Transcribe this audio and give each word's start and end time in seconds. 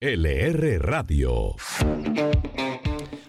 LR 0.00 0.78
Radio. 0.78 1.56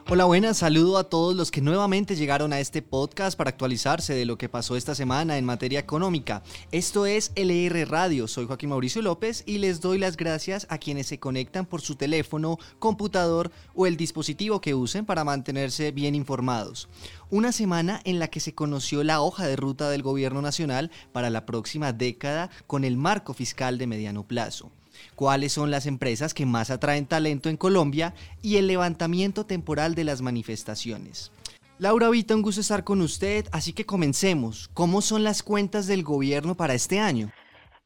Hola, 0.08 0.25
buenas, 0.25 0.57
saludo 0.57 0.99
a 0.99 1.03
todos 1.03 1.35
los 1.35 1.49
que 1.49 1.61
nuevamente 1.61 2.15
llegaron 2.15 2.53
a 2.53 2.60
este 2.60 2.84
podcast 2.84 3.35
para 3.35 3.49
actualizarse 3.49 4.13
de 4.13 4.26
lo 4.26 4.38
que 4.38 4.49
pasó 4.49 4.75
esta 4.75 4.93
semana 4.93 5.39
en 5.39 5.45
materia 5.45 5.79
económica. 5.79 6.43
Esto 6.71 7.07
es 7.07 7.31
LR 7.33 7.85
Radio, 7.85 8.27
soy 8.27 8.45
Joaquín 8.45 8.69
Mauricio 8.69 9.01
López 9.01 9.41
y 9.47 9.57
les 9.57 9.81
doy 9.81 9.97
las 9.97 10.15
gracias 10.15 10.67
a 10.69 10.77
quienes 10.77 11.07
se 11.07 11.19
conectan 11.19 11.65
por 11.65 11.81
su 11.81 11.95
teléfono, 11.95 12.59
computador 12.77 13.51
o 13.73 13.88
el 13.88 13.97
dispositivo 13.97 14.61
que 14.61 14.75
usen 14.75 15.07
para 15.07 15.23
mantenerse 15.23 15.91
bien 15.91 16.13
informados. 16.13 16.88
Una 17.31 17.51
semana 17.51 17.99
en 18.04 18.20
la 18.20 18.27
que 18.27 18.41
se 18.41 18.54
conoció 18.54 19.04
la 19.04 19.21
hoja 19.21 19.47
de 19.47 19.55
ruta 19.55 19.89
del 19.89 20.04
Gobierno 20.04 20.43
Nacional 20.43 20.91
para 21.13 21.31
la 21.31 21.47
próxima 21.47 21.93
década 21.93 22.51
con 22.67 22.83
el 22.83 22.95
marco 22.95 23.33
fiscal 23.33 23.79
de 23.79 23.88
mediano 23.88 24.27
plazo 24.27 24.71
cuáles 25.16 25.54
son 25.54 25.71
las 25.71 25.86
empresas 25.86 26.34
que 26.34 26.45
más 26.45 26.70
atraen 26.70 27.05
talento 27.05 27.49
en 27.49 27.57
Colombia 27.57 28.13
y 28.41 28.58
el 28.58 28.67
levantamiento 28.67 29.45
temporal 29.45 29.95
de 29.95 30.03
las 30.03 30.22
manifestaciones. 30.22 31.31
Laura 31.77 32.09
Vita, 32.09 32.35
un 32.35 32.41
gusto 32.41 32.62
estar 32.62 32.84
con 32.84 33.02
usted, 33.02 33.45
así 33.52 33.72
que 33.72 33.85
comencemos. 33.85 34.70
¿Cómo 34.73 35.02
son 35.02 35.23
las 35.23 35.44
cuentas 35.44 35.88
del 35.88 36.03
gobierno 36.03 36.55
para 36.55 36.73
este 36.73 36.99
año? 36.99 37.31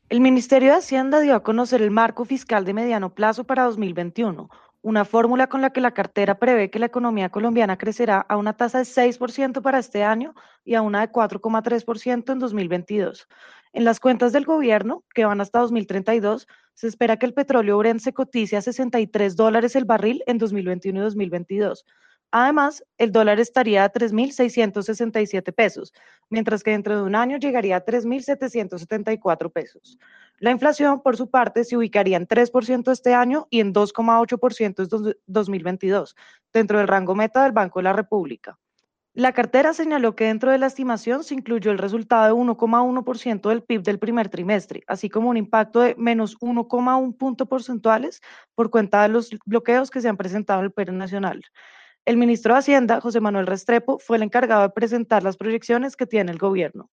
El 0.10 0.20
Ministerio 0.20 0.72
de 0.72 0.78
Hacienda 0.78 1.20
dio 1.20 1.36
a 1.36 1.44
conocer 1.44 1.82
el 1.82 1.92
marco 1.92 2.26
fiscal 2.26 2.66
de 2.66 2.74
mediano 2.74 3.14
plazo 3.14 3.44
para 3.44 3.64
2021, 3.64 4.50
una 4.84 5.06
fórmula 5.06 5.48
con 5.48 5.62
la 5.62 5.72
que 5.72 5.80
la 5.80 5.94
cartera 5.94 6.40
prevé 6.40 6.70
que 6.70 6.78
la 6.78 6.88
economía 6.88 7.30
colombiana 7.30 7.78
crecerá 7.78 8.20
a 8.20 8.36
una 8.38 8.54
tasa 8.54 8.80
de 8.80 8.84
6% 8.84 9.62
para 9.62 9.80
este 9.80 10.04
año 10.04 10.36
y 10.66 10.76
a 10.76 10.82
una 10.82 11.02
de 11.02 11.12
4,3% 11.12 12.34
en 12.34 12.40
2022. 12.40 13.28
En 13.76 13.86
las 13.86 14.00
cuentas 14.00 14.32
del 14.34 14.46
gobierno, 14.46 15.04
que 15.16 15.26
van 15.26 15.42
hasta 15.42 15.60
2032, 15.60 16.48
se 16.76 16.88
espera 16.88 17.18
que 17.18 17.26
el 17.26 17.34
petróleo 17.34 17.80
Brent 17.80 18.02
se 18.02 18.14
cotice 18.14 18.56
a 18.56 18.62
63 18.62 19.36
dólares 19.36 19.76
el 19.76 19.86
barril 19.86 20.24
en 20.28 20.38
2021 20.38 21.00
y 21.00 21.04
2022. 21.04 21.84
Además, 22.30 22.84
el 23.00 23.12
dólar 23.12 23.40
estaría 23.40 23.84
a 23.84 23.92
3.667 23.92 25.54
pesos, 25.54 25.92
mientras 26.30 26.62
que 26.62 26.70
dentro 26.70 26.96
de 26.96 27.02
un 27.02 27.16
año 27.16 27.38
llegaría 27.38 27.78
a 27.78 27.86
3.774 27.86 29.52
pesos. 29.52 29.98
La 30.38 30.52
inflación, 30.52 31.02
por 31.02 31.18
su 31.18 31.32
parte, 31.32 31.64
se 31.64 31.76
ubicaría 31.76 32.18
en 32.18 32.28
3% 32.28 32.92
este 32.92 33.16
año 33.16 33.48
y 33.50 33.60
en 33.60 33.74
2,8% 33.74 35.10
en 35.10 35.16
2022, 35.26 36.16
dentro 36.52 36.78
del 36.78 36.88
rango 36.88 37.16
meta 37.16 37.44
del 37.44 37.54
Banco 37.54 37.80
de 37.80 37.84
la 37.84 37.94
República. 37.94 38.58
La 39.16 39.32
cartera 39.32 39.76
señaló 39.76 40.16
que 40.16 40.24
dentro 40.24 40.52
de 40.52 40.58
la 40.58 40.66
estimación 40.66 41.24
se 41.24 41.36
incluyó 41.36 41.70
el 41.70 41.78
resultado 41.78 42.26
de 42.26 42.42
1,1% 42.42 43.48
del 43.48 43.62
PIB 43.62 43.84
del 43.84 44.00
primer 44.00 44.30
trimestre, 44.30 44.84
así 44.88 45.08
como 45.08 45.30
un 45.30 45.38
impacto 45.38 45.82
de 45.82 45.94
menos 46.00 46.36
1,1 46.40 47.16
puntos 47.16 47.48
porcentuales 47.48 48.22
por 48.56 48.72
cuenta 48.72 49.04
de 49.04 49.10
los 49.10 49.30
bloqueos 49.46 49.92
que 49.92 50.02
se 50.02 50.10
han 50.10 50.18
presentado 50.18 50.62
en 50.62 50.66
el 50.66 50.72
Perú 50.72 50.94
Nacional. 50.94 51.44
El 52.06 52.18
ministro 52.18 52.56
de 52.56 52.62
Hacienda, 52.62 53.02
José 53.02 53.20
Manuel 53.20 53.46
Restrepo, 53.46 54.00
fue 54.00 54.18
el 54.18 54.24
encargado 54.24 54.64
de 54.64 54.70
presentar 54.70 55.22
las 55.22 55.38
proyecciones 55.38 55.96
que 55.96 56.08
tiene 56.08 56.32
el 56.32 56.40
gobierno. 56.40 56.90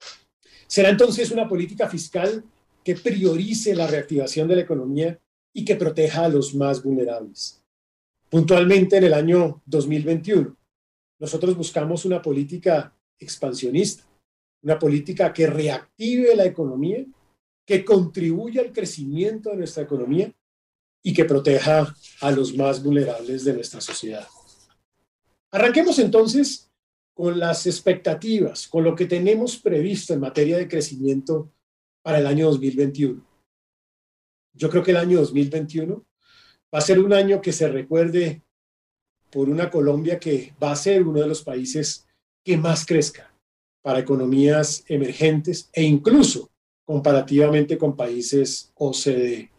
Será 0.66 0.91
entonces 0.91 1.30
una 1.30 1.48
política 1.48 1.88
fiscal 1.88 2.44
que 2.84 2.96
priorice 2.96 3.74
la 3.74 3.86
reactivación 3.86 4.46
de 4.46 4.56
la 4.56 4.62
economía 4.62 5.18
y 5.54 5.64
que 5.64 5.74
proteja 5.74 6.26
a 6.26 6.28
los 6.28 6.54
más 6.54 6.82
vulnerables. 6.82 7.64
Puntualmente 8.28 8.98
en 8.98 9.04
el 9.04 9.14
año 9.14 9.62
2021 9.64 10.59
nosotros 11.20 11.54
buscamos 11.56 12.04
una 12.06 12.20
política 12.20 12.96
expansionista, 13.18 14.04
una 14.62 14.78
política 14.78 15.32
que 15.32 15.46
reactive 15.46 16.34
la 16.34 16.46
economía, 16.46 17.04
que 17.66 17.84
contribuya 17.84 18.62
al 18.62 18.72
crecimiento 18.72 19.50
de 19.50 19.58
nuestra 19.58 19.84
economía 19.84 20.32
y 21.02 21.12
que 21.12 21.26
proteja 21.26 21.94
a 22.20 22.30
los 22.30 22.56
más 22.56 22.82
vulnerables 22.82 23.44
de 23.44 23.52
nuestra 23.52 23.80
sociedad. 23.80 24.26
Arranquemos 25.52 25.98
entonces 25.98 26.70
con 27.14 27.38
las 27.38 27.66
expectativas, 27.66 28.66
con 28.66 28.82
lo 28.82 28.94
que 28.96 29.06
tenemos 29.06 29.58
previsto 29.58 30.14
en 30.14 30.20
materia 30.20 30.56
de 30.56 30.69
crecimiento 30.69 31.52
para 32.02 32.19
el 32.19 32.26
año 32.26 32.47
2021. 32.47 33.26
Yo 34.54 34.70
creo 34.70 34.82
que 34.82 34.92
el 34.92 34.97
año 34.97 35.19
2021 35.19 36.06
va 36.75 36.78
a 36.78 36.82
ser 36.82 36.98
un 36.98 37.12
año 37.12 37.41
que 37.41 37.52
se 37.52 37.69
recuerde 37.69 38.42
por 39.30 39.48
una 39.48 39.70
Colombia 39.70 40.18
que 40.18 40.52
va 40.62 40.72
a 40.72 40.76
ser 40.76 41.06
uno 41.06 41.20
de 41.20 41.28
los 41.28 41.42
países 41.42 42.06
que 42.44 42.56
más 42.56 42.84
crezca 42.84 43.32
para 43.82 44.00
economías 44.00 44.84
emergentes 44.88 45.70
e 45.72 45.82
incluso 45.82 46.50
comparativamente 46.84 47.78
con 47.78 47.96
países 47.96 48.72
OCDE. 48.74 49.50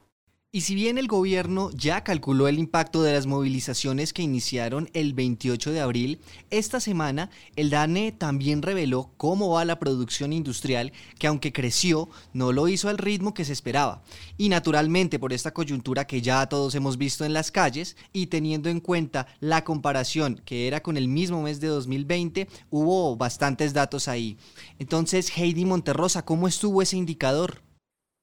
Y 0.54 0.62
si 0.62 0.76
bien 0.76 0.98
el 0.98 1.08
gobierno 1.08 1.72
ya 1.72 2.04
calculó 2.04 2.50
el 2.50 2.60
impacto 2.60 3.04
de 3.04 3.14
las 3.14 3.26
movilizaciones 3.26 4.12
que 4.12 4.22
iniciaron 4.22 4.90
el 4.92 5.14
28 5.14 5.72
de 5.72 5.80
abril, 5.80 6.20
esta 6.50 6.82
semana 6.82 7.30
el 7.56 7.70
DANE 7.70 8.12
también 8.12 8.62
reveló 8.62 9.12
cómo 9.16 9.52
va 9.52 9.64
la 9.64 9.80
producción 9.80 10.34
industrial, 10.34 10.92
que 11.18 11.28
aunque 11.28 11.54
creció, 11.54 12.10
no 12.34 12.52
lo 12.52 12.68
hizo 12.68 12.90
al 12.90 12.98
ritmo 12.98 13.34
que 13.34 13.46
se 13.46 13.54
esperaba. 13.54 14.04
Y 14.38 14.50
naturalmente 14.50 15.20
por 15.20 15.32
esta 15.32 15.54
coyuntura 15.54 16.06
que 16.06 16.22
ya 16.22 16.46
todos 16.50 16.76
hemos 16.76 16.98
visto 16.98 17.24
en 17.24 17.32
las 17.32 17.50
calles 17.50 17.96
y 18.12 18.28
teniendo 18.28 18.68
en 18.68 18.82
cuenta 18.82 19.28
la 19.40 19.64
comparación 19.64 20.42
que 20.44 20.68
era 20.68 20.84
con 20.84 20.98
el 20.98 21.08
mismo 21.08 21.42
mes 21.44 21.62
de 21.62 21.68
2020, 21.68 22.50
hubo 22.70 23.16
bastantes 23.16 23.72
datos 23.72 24.10
ahí. 24.10 24.38
Entonces, 24.80 25.32
Heidi 25.34 25.64
Monterrosa, 25.64 26.26
¿cómo 26.26 26.50
estuvo 26.50 26.82
ese 26.82 26.98
indicador? 26.98 27.62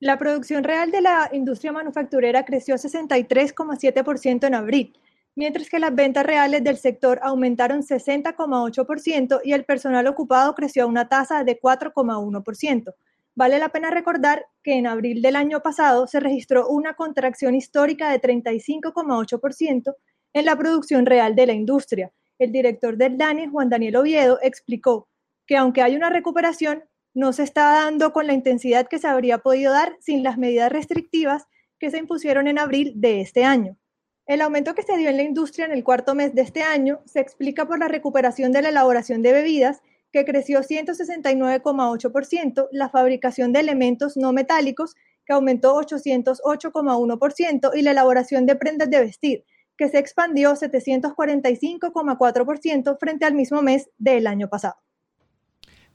La 0.00 0.16
producción 0.16 0.62
real 0.62 0.92
de 0.92 1.00
la 1.00 1.28
industria 1.32 1.72
manufacturera 1.72 2.44
creció 2.44 2.76
63,7% 2.76 4.46
en 4.46 4.54
abril, 4.54 4.96
mientras 5.34 5.68
que 5.68 5.80
las 5.80 5.92
ventas 5.92 6.24
reales 6.24 6.62
del 6.62 6.76
sector 6.76 7.18
aumentaron 7.20 7.82
60,8% 7.82 9.40
y 9.42 9.52
el 9.54 9.64
personal 9.64 10.06
ocupado 10.06 10.54
creció 10.54 10.84
a 10.84 10.86
una 10.86 11.08
tasa 11.08 11.42
de 11.42 11.60
4,1%. 11.60 12.94
Vale 13.34 13.58
la 13.58 13.70
pena 13.70 13.90
recordar 13.90 14.46
que 14.62 14.74
en 14.74 14.86
abril 14.86 15.20
del 15.20 15.34
año 15.34 15.60
pasado 15.62 16.06
se 16.06 16.20
registró 16.20 16.68
una 16.68 16.94
contracción 16.94 17.56
histórica 17.56 18.10
de 18.10 18.20
35,8% 18.20 19.94
en 20.32 20.44
la 20.44 20.56
producción 20.56 21.06
real 21.06 21.34
de 21.34 21.46
la 21.46 21.54
industria. 21.54 22.12
El 22.38 22.52
director 22.52 22.96
del 22.96 23.18
DANI, 23.18 23.48
Juan 23.48 23.68
Daniel 23.68 23.96
Oviedo, 23.96 24.38
explicó 24.42 25.08
que 25.44 25.56
aunque 25.56 25.82
hay 25.82 25.96
una 25.96 26.10
recuperación, 26.10 26.84
no 27.18 27.32
se 27.32 27.42
está 27.42 27.72
dando 27.72 28.12
con 28.12 28.28
la 28.28 28.32
intensidad 28.32 28.86
que 28.86 29.00
se 29.00 29.08
habría 29.08 29.38
podido 29.38 29.72
dar 29.72 29.96
sin 29.98 30.22
las 30.22 30.38
medidas 30.38 30.70
restrictivas 30.70 31.48
que 31.80 31.90
se 31.90 31.98
impusieron 31.98 32.46
en 32.46 32.60
abril 32.60 32.92
de 32.94 33.20
este 33.20 33.42
año. 33.42 33.76
El 34.24 34.40
aumento 34.40 34.76
que 34.76 34.84
se 34.84 34.96
dio 34.96 35.10
en 35.10 35.16
la 35.16 35.24
industria 35.24 35.66
en 35.66 35.72
el 35.72 35.82
cuarto 35.82 36.14
mes 36.14 36.32
de 36.36 36.42
este 36.42 36.62
año 36.62 37.00
se 37.06 37.18
explica 37.18 37.66
por 37.66 37.80
la 37.80 37.88
recuperación 37.88 38.52
de 38.52 38.62
la 38.62 38.68
elaboración 38.68 39.20
de 39.22 39.32
bebidas, 39.32 39.82
que 40.12 40.24
creció 40.24 40.60
169,8%, 40.60 42.68
la 42.70 42.88
fabricación 42.88 43.52
de 43.52 43.58
elementos 43.60 44.16
no 44.16 44.32
metálicos, 44.32 44.94
que 45.26 45.32
aumentó 45.32 45.74
808,1%, 45.74 47.72
y 47.74 47.82
la 47.82 47.90
elaboración 47.90 48.46
de 48.46 48.54
prendas 48.54 48.90
de 48.90 49.00
vestir, 49.00 49.44
que 49.76 49.88
se 49.88 49.98
expandió 49.98 50.52
745,4% 50.52 52.96
frente 52.96 53.24
al 53.24 53.34
mismo 53.34 53.60
mes 53.60 53.90
del 53.98 54.28
año 54.28 54.48
pasado. 54.48 54.76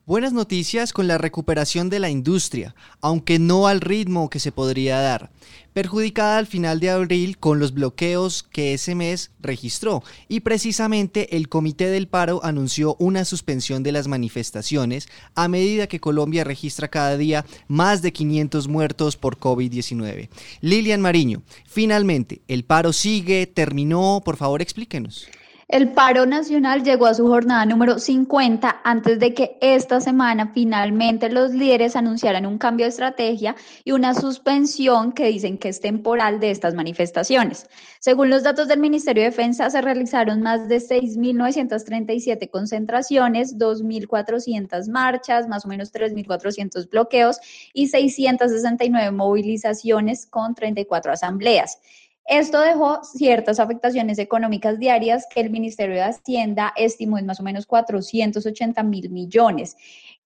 Buenas 0.06 0.34
noticias 0.34 0.92
con 0.92 1.08
la 1.08 1.18
recuperación 1.18 1.90
de 1.90 2.02
la 2.02 2.10
industria, 2.10 2.76
aunque 3.00 3.40
no 3.40 3.68
al 3.68 3.80
ritmo 3.80 4.30
que 4.30 4.42
se 4.42 4.52
podría 4.52 5.00
dar, 5.00 5.32
perjudicada 5.72 6.40
al 6.40 6.46
final 6.46 6.82
de 6.82 6.90
abril 6.90 7.38
con 7.38 7.58
los 7.58 7.74
bloqueos 7.74 8.44
que 8.44 8.74
ese 8.74 8.96
mes 8.96 9.32
registró 9.40 10.04
y 10.28 10.42
precisamente 10.42 11.38
el 11.38 11.48
Comité 11.48 11.86
del 11.86 12.10
Paro 12.10 12.42
anunció 12.44 12.98
una 13.00 13.24
suspensión 13.24 13.82
de 13.82 13.94
las 13.94 14.10
manifestaciones 14.10 15.08
a 15.36 15.48
medida 15.48 15.88
que 15.88 16.02
Colombia 16.02 16.44
registra 16.44 16.90
cada 16.90 17.16
día 17.16 17.46
más 17.70 18.02
de 18.02 18.12
500 18.12 18.68
muertos 18.68 19.16
por 19.16 19.40
COVID-19. 19.40 20.28
Lilian 20.60 21.00
Mariño, 21.00 21.44
finalmente, 21.66 22.42
¿el 22.50 22.66
paro 22.66 22.92
sigue? 22.92 23.48
¿Terminó? 23.48 24.22
Por 24.26 24.36
favor, 24.36 24.62
explíquenos. 24.62 25.30
El 25.74 25.92
paro 25.92 26.28
nacional 26.28 26.84
llegó 26.84 27.08
a 27.08 27.16
su 27.16 27.26
jornada 27.26 27.66
número 27.66 27.98
50 27.98 28.82
antes 28.84 29.18
de 29.18 29.34
que 29.34 29.58
esta 29.60 30.00
semana 30.02 30.52
finalmente 30.54 31.32
los 31.32 31.50
líderes 31.50 31.96
anunciaran 31.96 32.46
un 32.46 32.60
cambio 32.60 32.86
de 32.86 32.92
estrategia 32.92 33.56
y 33.84 33.92
una 33.92 34.14
suspensión 34.14 35.14
que 35.14 35.26
dicen 35.26 35.58
que 35.58 35.70
es 35.70 35.82
temporal 35.82 36.40
de 36.40 36.52
estas 36.52 36.76
manifestaciones. 36.76 37.68
Según 38.00 38.30
los 38.30 38.44
datos 38.44 38.68
del 38.68 38.82
Ministerio 38.82 39.24
de 39.24 39.32
Defensa, 39.32 39.68
se 39.72 39.82
realizaron 39.82 40.44
más 40.44 40.68
de 40.68 40.78
6.937 40.78 42.52
concentraciones, 42.52 43.58
2.400 43.58 44.88
marchas, 44.92 45.48
más 45.48 45.66
o 45.66 45.70
menos 45.70 45.92
3.400 45.92 46.88
bloqueos 46.88 47.40
y 47.74 47.88
669 47.88 49.10
movilizaciones 49.10 50.28
con 50.28 50.54
34 50.54 51.14
asambleas. 51.14 51.80
Esto 52.26 52.62
dejó 52.62 53.04
ciertas 53.04 53.60
afectaciones 53.60 54.18
económicas 54.18 54.80
diarias 54.80 55.28
que 55.30 55.42
el 55.42 55.50
Ministerio 55.50 55.96
de 55.96 56.04
Hacienda 56.04 56.74
estimó 56.78 57.18
en 57.18 57.26
más 57.26 57.42
o 57.42 57.44
menos 57.44 57.66
480 57.66 58.82
mil 58.84 59.10
millones. 59.10 59.76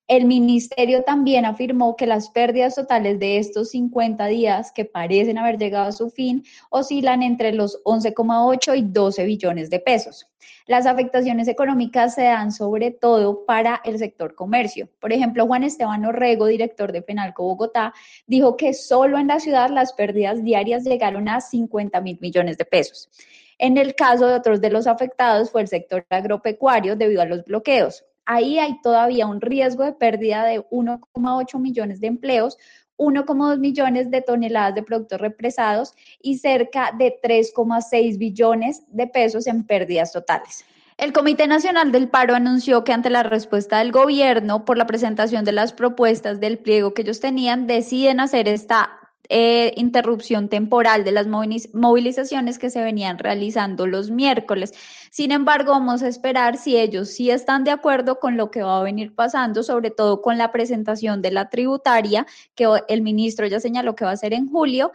El 0.07 0.23
ministerio 0.23 1.03
también 1.03 1.43
afirmó 1.43 1.97
que 1.97 2.07
las 2.07 2.29
pérdidas 2.29 2.75
totales 2.75 3.19
de 3.19 3.39
estos 3.39 3.71
50 3.71 4.25
días, 4.27 4.71
que 4.71 4.85
parecen 4.85 5.37
haber 5.37 5.57
llegado 5.57 5.89
a 5.89 5.91
su 5.91 6.09
fin, 6.09 6.45
oscilan 6.69 7.23
entre 7.23 7.51
los 7.51 7.83
11,8 7.83 8.77
y 8.77 8.83
12 8.83 9.25
billones 9.25 9.69
de 9.69 9.81
pesos. 9.81 10.25
Las 10.65 10.85
afectaciones 10.85 11.49
económicas 11.49 12.15
se 12.15 12.23
dan 12.23 12.53
sobre 12.53 12.91
todo 12.91 13.43
para 13.45 13.81
el 13.83 13.99
sector 13.99 14.33
comercio. 14.33 14.87
Por 15.01 15.11
ejemplo, 15.11 15.45
Juan 15.45 15.65
Esteban 15.65 16.05
Orrego, 16.05 16.45
director 16.45 16.93
de 16.93 17.01
Penalco 17.01 17.43
Bogotá, 17.43 17.93
dijo 18.27 18.55
que 18.55 18.73
solo 18.73 19.17
en 19.17 19.27
la 19.27 19.41
ciudad 19.41 19.69
las 19.69 19.91
pérdidas 19.91 20.41
diarias 20.41 20.85
llegaron 20.85 21.27
a 21.27 21.41
50 21.41 21.99
mil 21.99 22.17
millones 22.21 22.57
de 22.57 22.63
pesos. 22.63 23.09
En 23.57 23.77
el 23.77 23.93
caso 23.93 24.27
de 24.27 24.35
otros 24.35 24.61
de 24.61 24.69
los 24.69 24.87
afectados 24.87 25.51
fue 25.51 25.63
el 25.63 25.67
sector 25.67 26.05
agropecuario 26.09 26.95
debido 26.95 27.21
a 27.21 27.25
los 27.25 27.43
bloqueos 27.43 28.05
ahí 28.27 28.59
hay 28.59 28.79
todavía 28.81 29.25
un 29.25 29.41
riesgo 29.41 29.83
de 29.83 29.93
pérdida 29.93 30.45
de 30.45 30.59
1,8 30.69 31.59
millones 31.59 31.99
de 31.99 32.07
empleos, 32.07 32.57
1,2 32.97 33.59
millones 33.59 34.11
de 34.11 34.21
toneladas 34.21 34.75
de 34.75 34.83
productos 34.83 35.19
represados 35.19 35.93
y 36.21 36.37
cerca 36.37 36.91
de 36.97 37.19
3,6 37.23 38.17
billones 38.17 38.83
de 38.89 39.07
pesos 39.07 39.47
en 39.47 39.65
pérdidas 39.65 40.11
totales. 40.11 40.65
El 40.97 41.13
Comité 41.13 41.47
Nacional 41.47 41.91
del 41.91 42.09
Paro 42.09 42.33
anunció 42.33 42.83
que 42.83 42.91
ante 42.91 43.11
la 43.11 43.21
respuesta 43.21 43.79
del 43.79 43.91
gobierno 43.91 44.65
por 44.65 44.77
la 44.77 44.87
presentación 44.87 45.45
de 45.45 45.51
las 45.51 45.71
propuestas 45.71 46.39
del 46.39 46.57
pliego 46.57 46.93
que 46.93 47.03
ellos 47.03 47.19
tenían, 47.19 47.67
deciden 47.67 48.19
hacer 48.19 48.47
esta 48.47 48.89
eh, 49.29 49.73
interrupción 49.75 50.47
temporal 50.47 51.03
de 51.03 51.11
las 51.11 51.27
movilizaciones 51.27 52.57
que 52.57 52.69
se 52.69 52.81
venían 52.81 53.17
realizando 53.17 53.85
los 53.85 54.09
miércoles. 54.09 54.73
Sin 55.11 55.31
embargo, 55.31 55.71
vamos 55.71 56.01
a 56.01 56.07
esperar 56.07 56.57
si 56.57 56.77
ellos 56.77 57.09
sí 57.09 57.29
están 57.29 57.63
de 57.63 57.71
acuerdo 57.71 58.19
con 58.19 58.37
lo 58.37 58.51
que 58.51 58.63
va 58.63 58.79
a 58.79 58.83
venir 58.83 59.13
pasando, 59.13 59.63
sobre 59.63 59.91
todo 59.91 60.21
con 60.21 60.37
la 60.37 60.51
presentación 60.51 61.21
de 61.21 61.31
la 61.31 61.49
tributaria, 61.49 62.25
que 62.55 62.67
el 62.87 63.01
ministro 63.01 63.47
ya 63.47 63.59
señaló 63.59 63.95
que 63.95 64.05
va 64.05 64.11
a 64.11 64.17
ser 64.17 64.33
en 64.33 64.47
julio, 64.49 64.91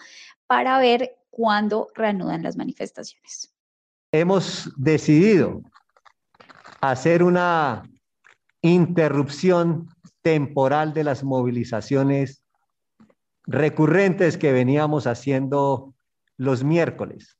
para 0.47 0.79
ver 0.79 1.17
cuándo 1.31 1.89
reanudan 1.95 2.43
las 2.43 2.57
manifestaciones. 2.57 3.53
Hemos 4.13 4.71
decidido 4.77 5.63
hacer 6.81 7.23
una 7.23 7.83
interrupción 8.61 9.89
temporal 10.23 10.95
de 10.95 11.05
las 11.05 11.25
movilizaciones 11.25 12.42
recurrentes 13.47 14.37
que 14.39 14.53
veníamos 14.53 15.07
haciendo 15.07 15.95
los 16.37 16.65
miércoles. 16.65 17.39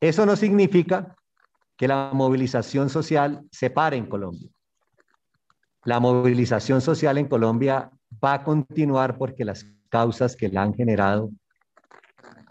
Eso 0.00 0.26
no 0.26 0.36
significa 0.36 1.14
que 1.76 1.88
la 1.88 2.10
movilización 2.12 2.88
social 2.88 3.44
se 3.50 3.70
pare 3.70 3.96
en 3.96 4.06
Colombia. 4.06 4.50
La 5.84 6.00
movilización 6.00 6.80
social 6.80 7.18
en 7.18 7.28
Colombia 7.28 7.90
va 8.22 8.34
a 8.34 8.44
continuar 8.44 9.18
porque 9.18 9.44
las 9.44 9.66
causas 9.88 10.36
que 10.36 10.48
la 10.48 10.62
han 10.62 10.74
generado 10.74 11.30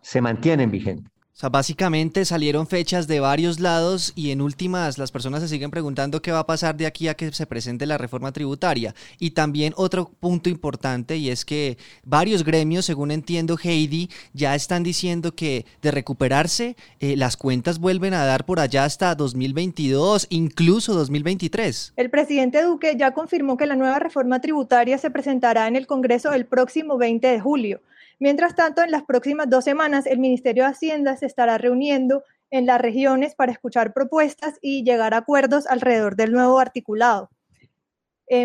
se 0.02 0.22
mantienen 0.22 0.72
vigentes. 0.72 1.12
Sea, 1.42 1.50
básicamente 1.50 2.24
salieron 2.24 2.68
fechas 2.68 3.08
de 3.08 3.20
varios 3.20 3.60
lados 3.60 4.14
y 4.16 4.30
en 4.30 4.42
últimas 4.42 5.00
las 5.00 5.12
personas 5.12 5.42
se 5.42 5.48
siguen 5.48 5.72
preguntando 5.72 6.22
qué 6.22 6.32
va 6.32 6.38
a 6.38 6.46
pasar 6.46 6.78
de 6.78 6.86
aquí 6.86 7.08
a 7.08 7.16
que 7.16 7.32
se 7.32 7.48
presente 7.48 7.88
la 7.88 7.98
reforma 7.98 8.32
tributaria. 8.32 8.94
Y 9.18 9.32
también 9.32 9.74
otro 9.76 10.12
punto 10.20 10.50
importante 10.50 11.18
y 11.18 11.32
es 11.32 11.44
que 11.44 11.80
varios 12.04 12.44
gremios, 12.44 12.86
según 12.86 13.10
entiendo 13.10 13.58
Heidi, 13.58 14.12
ya 14.34 14.54
están 14.54 14.84
diciendo 14.84 15.34
que 15.34 15.66
de 15.82 15.90
recuperarse 15.90 16.76
eh, 17.00 17.18
las 17.18 17.38
cuentas 17.38 17.80
vuelven 17.80 18.14
a 18.14 18.24
dar 18.24 18.46
por 18.46 18.60
allá 18.60 18.86
hasta 18.86 19.16
2022, 19.16 20.28
incluso 20.30 20.94
2023. 20.94 21.94
El 21.96 22.12
presidente 22.12 22.62
Duque 22.62 22.96
ya 23.00 23.16
confirmó 23.16 23.58
que 23.58 23.66
la 23.66 23.76
nueva 23.76 23.98
reforma 23.98 24.42
tributaria 24.42 25.00
se 25.00 25.10
presentará 25.10 25.68
en 25.68 25.76
el 25.76 25.88
Congreso 25.88 26.34
el 26.34 26.46
próximo 26.46 27.00
20 27.00 27.26
de 27.26 27.40
julio. 27.40 27.82
Mientras 28.22 28.56
tanto, 28.56 28.84
en 28.84 28.92
las 28.92 29.02
próximas 29.02 29.50
dos 29.50 29.64
semanas, 29.64 30.06
el 30.06 30.20
Ministerio 30.20 30.64
de 30.64 30.70
Hacienda 30.70 31.18
se 31.18 31.26
estará 31.26 31.58
reuniendo 31.58 32.24
en 32.52 32.68
las 32.68 32.80
regiones 32.80 33.34
para 33.34 33.52
escuchar 33.52 33.94
propuestas 33.94 34.60
y 34.62 34.84
llegar 34.84 35.16
a 35.16 35.18
acuerdos 35.18 35.66
alrededor 35.66 36.16
del 36.16 36.32
nuevo 36.32 36.60
articulado. 36.60 37.32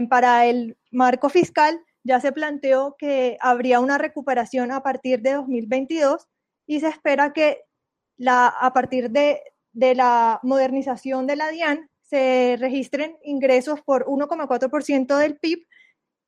para 0.08 0.46
el 0.46 0.78
marco 0.90 1.28
fiscal, 1.28 1.78
ya 2.04 2.20
se 2.20 2.32
planteó 2.32 2.96
que 2.98 3.36
habría 3.38 3.80
una 3.80 3.98
recuperación 3.98 4.72
a 4.72 4.82
partir 4.82 5.20
de 5.20 5.34
2022 5.34 6.26
y 6.66 6.80
se 6.80 6.88
espera 6.88 7.34
que 7.34 7.60
a 8.26 8.72
partir 8.72 9.10
de, 9.10 9.42
de 9.74 9.94
la 9.94 10.40
modernización 10.42 11.26
de 11.26 11.36
la 11.36 11.50
DIAN 11.50 11.90
se 12.00 12.56
registren 12.58 13.18
ingresos 13.22 13.82
por 13.82 14.06
1,4% 14.06 15.18
del 15.18 15.36
PIB 15.36 15.66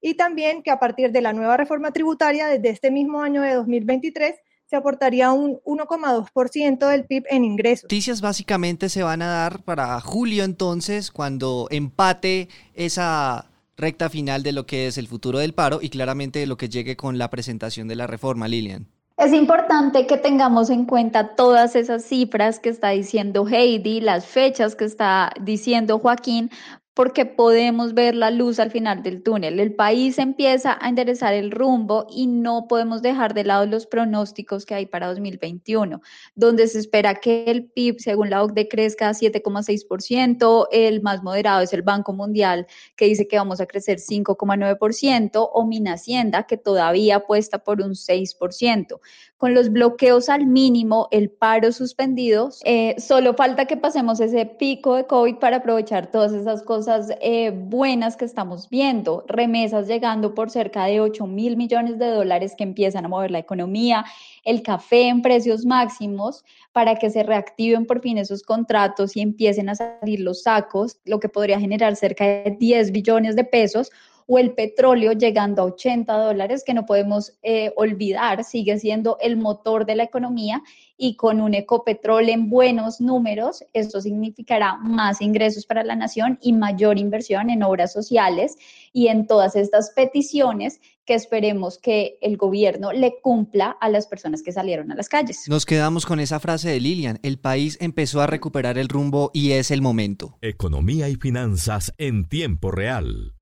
y 0.00 0.14
también 0.14 0.62
que 0.62 0.70
a 0.70 0.78
partir 0.78 1.12
de 1.12 1.20
la 1.20 1.32
nueva 1.32 1.56
reforma 1.56 1.92
tributaria 1.92 2.46
desde 2.46 2.70
este 2.70 2.90
mismo 2.90 3.22
año 3.22 3.42
de 3.42 3.54
2023 3.54 4.34
se 4.66 4.76
aportaría 4.76 5.32
un 5.32 5.60
1,2% 5.64 6.88
del 6.88 7.04
PIB 7.06 7.24
en 7.30 7.44
ingresos. 7.44 7.84
Noticias 7.84 8.20
básicamente 8.20 8.90
se 8.90 9.02
van 9.02 9.22
a 9.22 9.28
dar 9.28 9.62
para 9.62 9.98
julio 10.00 10.44
entonces, 10.44 11.10
cuando 11.10 11.68
empate 11.70 12.48
esa 12.74 13.46
recta 13.78 14.10
final 14.10 14.42
de 14.42 14.52
lo 14.52 14.66
que 14.66 14.86
es 14.86 14.98
el 14.98 15.08
futuro 15.08 15.38
del 15.38 15.54
paro 15.54 15.78
y 15.80 15.88
claramente 15.88 16.40
de 16.40 16.46
lo 16.46 16.58
que 16.58 16.68
llegue 16.68 16.96
con 16.96 17.16
la 17.16 17.30
presentación 17.30 17.88
de 17.88 17.96
la 17.96 18.06
reforma, 18.06 18.46
Lilian. 18.46 18.88
Es 19.16 19.32
importante 19.32 20.06
que 20.06 20.16
tengamos 20.16 20.70
en 20.70 20.84
cuenta 20.84 21.34
todas 21.34 21.74
esas 21.74 22.04
cifras 22.04 22.60
que 22.60 22.68
está 22.68 22.90
diciendo 22.90 23.48
Heidi, 23.48 24.00
las 24.00 24.26
fechas 24.26 24.76
que 24.76 24.84
está 24.84 25.32
diciendo 25.40 25.98
Joaquín, 25.98 26.50
porque 26.98 27.26
podemos 27.26 27.94
ver 27.94 28.16
la 28.16 28.32
luz 28.32 28.58
al 28.58 28.72
final 28.72 29.04
del 29.04 29.22
túnel. 29.22 29.60
El 29.60 29.72
país 29.72 30.18
empieza 30.18 30.76
a 30.80 30.88
enderezar 30.88 31.32
el 31.32 31.52
rumbo 31.52 32.08
y 32.10 32.26
no 32.26 32.66
podemos 32.66 33.02
dejar 33.02 33.34
de 33.34 33.44
lado 33.44 33.66
los 33.66 33.86
pronósticos 33.86 34.66
que 34.66 34.74
hay 34.74 34.86
para 34.86 35.06
2021, 35.06 36.02
donde 36.34 36.66
se 36.66 36.80
espera 36.80 37.14
que 37.14 37.44
el 37.44 37.66
PIB, 37.66 38.00
según 38.00 38.30
la 38.30 38.42
OCDE, 38.42 38.66
crezca 38.66 39.10
a 39.10 39.12
7,6%, 39.12 40.66
el 40.72 41.00
más 41.00 41.22
moderado 41.22 41.60
es 41.60 41.72
el 41.72 41.82
Banco 41.82 42.12
Mundial, 42.12 42.66
que 42.96 43.04
dice 43.04 43.28
que 43.28 43.38
vamos 43.38 43.60
a 43.60 43.66
crecer 43.66 43.98
5,9%, 43.98 45.50
o 45.52 45.66
Minhacienda, 45.66 46.48
que 46.48 46.56
todavía 46.56 47.18
apuesta 47.18 47.58
por 47.58 47.80
un 47.80 47.92
6%. 47.92 48.98
Con 49.36 49.54
los 49.54 49.70
bloqueos 49.70 50.28
al 50.28 50.46
mínimo, 50.46 51.06
el 51.12 51.30
paro 51.30 51.70
suspendido, 51.70 52.50
eh, 52.64 52.96
solo 52.98 53.34
falta 53.34 53.66
que 53.66 53.76
pasemos 53.76 54.18
ese 54.18 54.46
pico 54.46 54.96
de 54.96 55.06
COVID 55.06 55.36
para 55.36 55.58
aprovechar 55.58 56.10
todas 56.10 56.32
esas 56.32 56.64
cosas 56.64 56.87
eh, 57.20 57.50
buenas 57.50 58.16
que 58.16 58.24
estamos 58.24 58.68
viendo. 58.68 59.24
Remesas 59.28 59.86
llegando 59.86 60.34
por 60.34 60.50
cerca 60.50 60.84
de 60.86 61.00
8 61.00 61.26
mil 61.26 61.56
millones 61.56 61.98
de 61.98 62.06
dólares 62.06 62.54
que 62.56 62.64
empiezan 62.64 63.04
a 63.04 63.08
mover 63.08 63.30
la 63.30 63.38
economía, 63.38 64.04
el 64.44 64.62
café 64.62 65.08
en 65.08 65.22
precios 65.22 65.64
máximos 65.64 66.44
para 66.72 66.96
que 66.96 67.10
se 67.10 67.22
reactiven 67.22 67.86
por 67.86 68.00
fin 68.00 68.18
esos 68.18 68.42
contratos 68.42 69.16
y 69.16 69.20
empiecen 69.20 69.68
a 69.68 69.74
salir 69.74 70.20
los 70.20 70.42
sacos, 70.42 70.98
lo 71.04 71.20
que 71.20 71.28
podría 71.28 71.60
generar 71.60 71.96
cerca 71.96 72.24
de 72.24 72.56
10 72.58 72.92
billones 72.92 73.36
de 73.36 73.44
pesos 73.44 73.90
o 74.30 74.38
el 74.38 74.52
petróleo 74.52 75.12
llegando 75.12 75.62
a 75.62 75.64
80 75.64 76.12
dólares, 76.12 76.62
que 76.64 76.74
no 76.74 76.84
podemos 76.84 77.32
eh, 77.42 77.72
olvidar, 77.76 78.44
sigue 78.44 78.78
siendo 78.78 79.16
el 79.22 79.38
motor 79.38 79.86
de 79.86 79.96
la 79.96 80.02
economía 80.04 80.62
y 80.98 81.16
con 81.16 81.40
un 81.40 81.54
ecopetrol 81.54 82.28
en 82.28 82.50
buenos 82.50 83.00
números, 83.00 83.64
esto 83.72 84.02
significará 84.02 84.76
más 84.76 85.22
ingresos 85.22 85.64
para 85.64 85.82
la 85.82 85.96
nación 85.96 86.38
y 86.42 86.52
mayor 86.52 86.98
inversión 86.98 87.48
en 87.48 87.62
obras 87.62 87.90
sociales 87.90 88.56
y 88.92 89.08
en 89.08 89.26
todas 89.26 89.56
estas 89.56 89.92
peticiones 89.96 90.78
que 91.06 91.14
esperemos 91.14 91.78
que 91.78 92.18
el 92.20 92.36
gobierno 92.36 92.92
le 92.92 93.20
cumpla 93.22 93.78
a 93.80 93.88
las 93.88 94.06
personas 94.08 94.42
que 94.42 94.52
salieron 94.52 94.92
a 94.92 94.94
las 94.94 95.08
calles. 95.08 95.44
Nos 95.48 95.64
quedamos 95.64 96.04
con 96.04 96.20
esa 96.20 96.38
frase 96.38 96.68
de 96.68 96.80
Lilian, 96.80 97.18
el 97.22 97.38
país 97.38 97.78
empezó 97.80 98.20
a 98.20 98.26
recuperar 98.26 98.76
el 98.76 98.90
rumbo 98.90 99.30
y 99.32 99.52
es 99.52 99.70
el 99.70 99.80
momento. 99.80 100.36
Economía 100.42 101.08
y 101.08 101.14
finanzas 101.14 101.94
en 101.96 102.28
tiempo 102.28 102.70
real. 102.70 103.37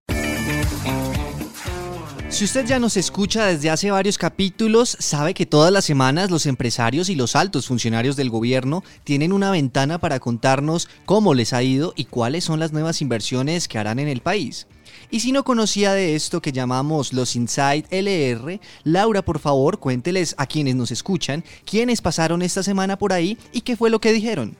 Si 2.36 2.44
usted 2.44 2.66
ya 2.66 2.78
nos 2.78 2.98
escucha 2.98 3.46
desde 3.46 3.70
hace 3.70 3.90
varios 3.90 4.18
capítulos, 4.18 4.94
sabe 5.00 5.32
que 5.32 5.46
todas 5.46 5.72
las 5.72 5.86
semanas 5.86 6.30
los 6.30 6.44
empresarios 6.44 7.08
y 7.08 7.14
los 7.14 7.34
altos 7.34 7.66
funcionarios 7.66 8.14
del 8.14 8.28
gobierno 8.28 8.84
tienen 9.04 9.32
una 9.32 9.50
ventana 9.50 9.96
para 9.96 10.20
contarnos 10.20 10.86
cómo 11.06 11.32
les 11.32 11.54
ha 11.54 11.62
ido 11.62 11.94
y 11.96 12.04
cuáles 12.04 12.44
son 12.44 12.60
las 12.60 12.72
nuevas 12.72 13.00
inversiones 13.00 13.68
que 13.68 13.78
harán 13.78 14.00
en 14.00 14.08
el 14.08 14.20
país. 14.20 14.66
Y 15.10 15.20
si 15.20 15.32
no 15.32 15.44
conocía 15.44 15.94
de 15.94 16.14
esto 16.14 16.42
que 16.42 16.52
llamamos 16.52 17.14
los 17.14 17.36
Inside 17.36 17.86
LR, 17.88 18.60
Laura, 18.84 19.22
por 19.22 19.38
favor, 19.38 19.78
cuénteles 19.78 20.34
a 20.36 20.46
quienes 20.46 20.76
nos 20.76 20.90
escuchan 20.90 21.42
quiénes 21.64 22.02
pasaron 22.02 22.42
esta 22.42 22.62
semana 22.62 22.98
por 22.98 23.14
ahí 23.14 23.38
y 23.50 23.62
qué 23.62 23.78
fue 23.78 23.88
lo 23.88 23.98
que 23.98 24.12
dijeron. 24.12 24.58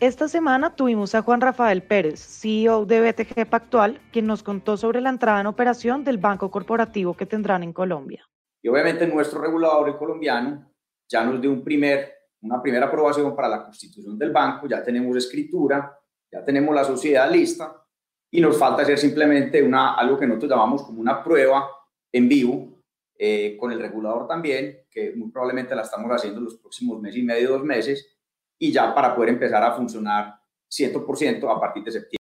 Esta 0.00 0.28
semana 0.28 0.76
tuvimos 0.76 1.16
a 1.16 1.22
Juan 1.22 1.40
Rafael 1.40 1.82
Pérez, 1.82 2.20
CEO 2.20 2.86
de 2.86 3.00
BTG 3.00 3.50
Pactual, 3.50 4.00
quien 4.12 4.28
nos 4.28 4.44
contó 4.44 4.76
sobre 4.76 5.00
la 5.00 5.10
entrada 5.10 5.40
en 5.40 5.48
operación 5.48 6.04
del 6.04 6.18
banco 6.18 6.52
corporativo 6.52 7.16
que 7.16 7.26
tendrán 7.26 7.64
en 7.64 7.72
Colombia. 7.72 8.24
Y 8.62 8.68
obviamente 8.68 9.08
nuestro 9.08 9.40
regulador 9.40 9.98
colombiano 9.98 10.72
ya 11.08 11.24
nos 11.24 11.40
dio 11.40 11.50
un 11.50 11.64
primer, 11.64 12.12
una 12.42 12.62
primera 12.62 12.86
aprobación 12.86 13.34
para 13.34 13.48
la 13.48 13.64
constitución 13.64 14.16
del 14.16 14.30
banco, 14.30 14.68
ya 14.68 14.84
tenemos 14.84 15.16
escritura, 15.16 15.98
ya 16.30 16.44
tenemos 16.44 16.72
la 16.72 16.84
sociedad 16.84 17.28
lista 17.28 17.84
y 18.30 18.40
nos 18.40 18.56
falta 18.56 18.82
hacer 18.82 18.98
simplemente 18.98 19.60
una, 19.60 19.94
algo 19.96 20.16
que 20.16 20.28
nosotros 20.28 20.52
llamamos 20.52 20.84
como 20.84 21.00
una 21.00 21.24
prueba 21.24 21.68
en 22.12 22.28
vivo 22.28 22.84
eh, 23.18 23.56
con 23.58 23.72
el 23.72 23.80
regulador 23.80 24.28
también, 24.28 24.82
que 24.88 25.12
muy 25.16 25.32
probablemente 25.32 25.74
la 25.74 25.82
estamos 25.82 26.08
haciendo 26.12 26.38
en 26.38 26.44
los 26.44 26.54
próximos 26.54 27.00
mes 27.00 27.16
y 27.16 27.24
medio, 27.24 27.50
dos 27.50 27.64
meses, 27.64 28.17
y 28.58 28.72
ya 28.72 28.94
para 28.94 29.14
poder 29.14 29.30
empezar 29.30 29.62
a 29.62 29.72
funcionar 29.72 30.40
100% 30.70 31.56
a 31.56 31.60
partir 31.60 31.84
de 31.84 31.92
septiembre. 31.92 32.18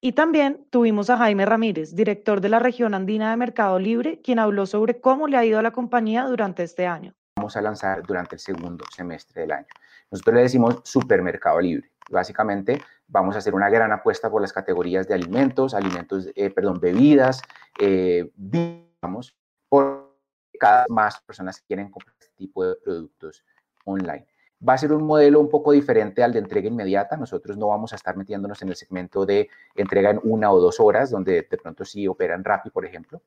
Y 0.00 0.12
también 0.12 0.66
tuvimos 0.70 1.10
a 1.10 1.16
Jaime 1.16 1.44
Ramírez, 1.44 1.94
director 1.94 2.40
de 2.40 2.48
la 2.48 2.60
región 2.60 2.94
andina 2.94 3.30
de 3.30 3.36
Mercado 3.36 3.78
Libre, 3.80 4.20
quien 4.22 4.38
habló 4.38 4.66
sobre 4.66 5.00
cómo 5.00 5.26
le 5.26 5.36
ha 5.36 5.44
ido 5.44 5.58
a 5.58 5.62
la 5.62 5.72
compañía 5.72 6.24
durante 6.24 6.62
este 6.62 6.86
año. 6.86 7.14
Vamos 7.36 7.56
a 7.56 7.62
lanzar 7.62 8.02
durante 8.04 8.36
el 8.36 8.40
segundo 8.40 8.84
semestre 8.94 9.42
del 9.42 9.52
año. 9.52 9.66
Nosotros 10.10 10.36
le 10.36 10.42
decimos 10.42 10.80
supermercado 10.84 11.60
libre. 11.60 11.90
Básicamente 12.10 12.80
vamos 13.08 13.34
a 13.34 13.38
hacer 13.38 13.54
una 13.54 13.68
gran 13.68 13.90
apuesta 13.92 14.30
por 14.30 14.40
las 14.40 14.52
categorías 14.52 15.08
de 15.08 15.14
alimentos, 15.14 15.74
alimentos, 15.74 16.28
eh, 16.34 16.50
perdón, 16.50 16.78
bebidas, 16.80 17.42
eh, 17.78 18.30
vamos, 19.00 19.36
por 19.68 20.16
cada 20.58 20.82
vez 20.82 20.90
más 20.90 21.20
personas 21.20 21.60
que 21.60 21.66
quieren 21.66 21.90
comprar 21.90 22.14
este 22.18 22.34
tipo 22.36 22.64
de 22.64 22.76
productos 22.76 23.44
online. 23.84 24.26
Va 24.66 24.72
a 24.72 24.78
ser 24.78 24.92
un 24.92 25.04
modelo 25.04 25.38
un 25.38 25.48
poco 25.48 25.70
diferente 25.70 26.22
al 26.24 26.32
de 26.32 26.40
entrega 26.40 26.68
inmediata. 26.68 27.16
Nosotros 27.16 27.56
no 27.56 27.68
vamos 27.68 27.92
a 27.92 27.96
estar 27.96 28.16
metiéndonos 28.16 28.60
en 28.62 28.70
el 28.70 28.76
segmento 28.76 29.24
de 29.24 29.48
entrega 29.76 30.10
en 30.10 30.20
una 30.24 30.50
o 30.50 30.58
dos 30.58 30.80
horas, 30.80 31.10
donde 31.10 31.46
de 31.48 31.58
pronto 31.58 31.84
sí 31.84 32.08
operan 32.08 32.42
Rappi, 32.42 32.70
por 32.70 32.84
ejemplo. 32.84 33.22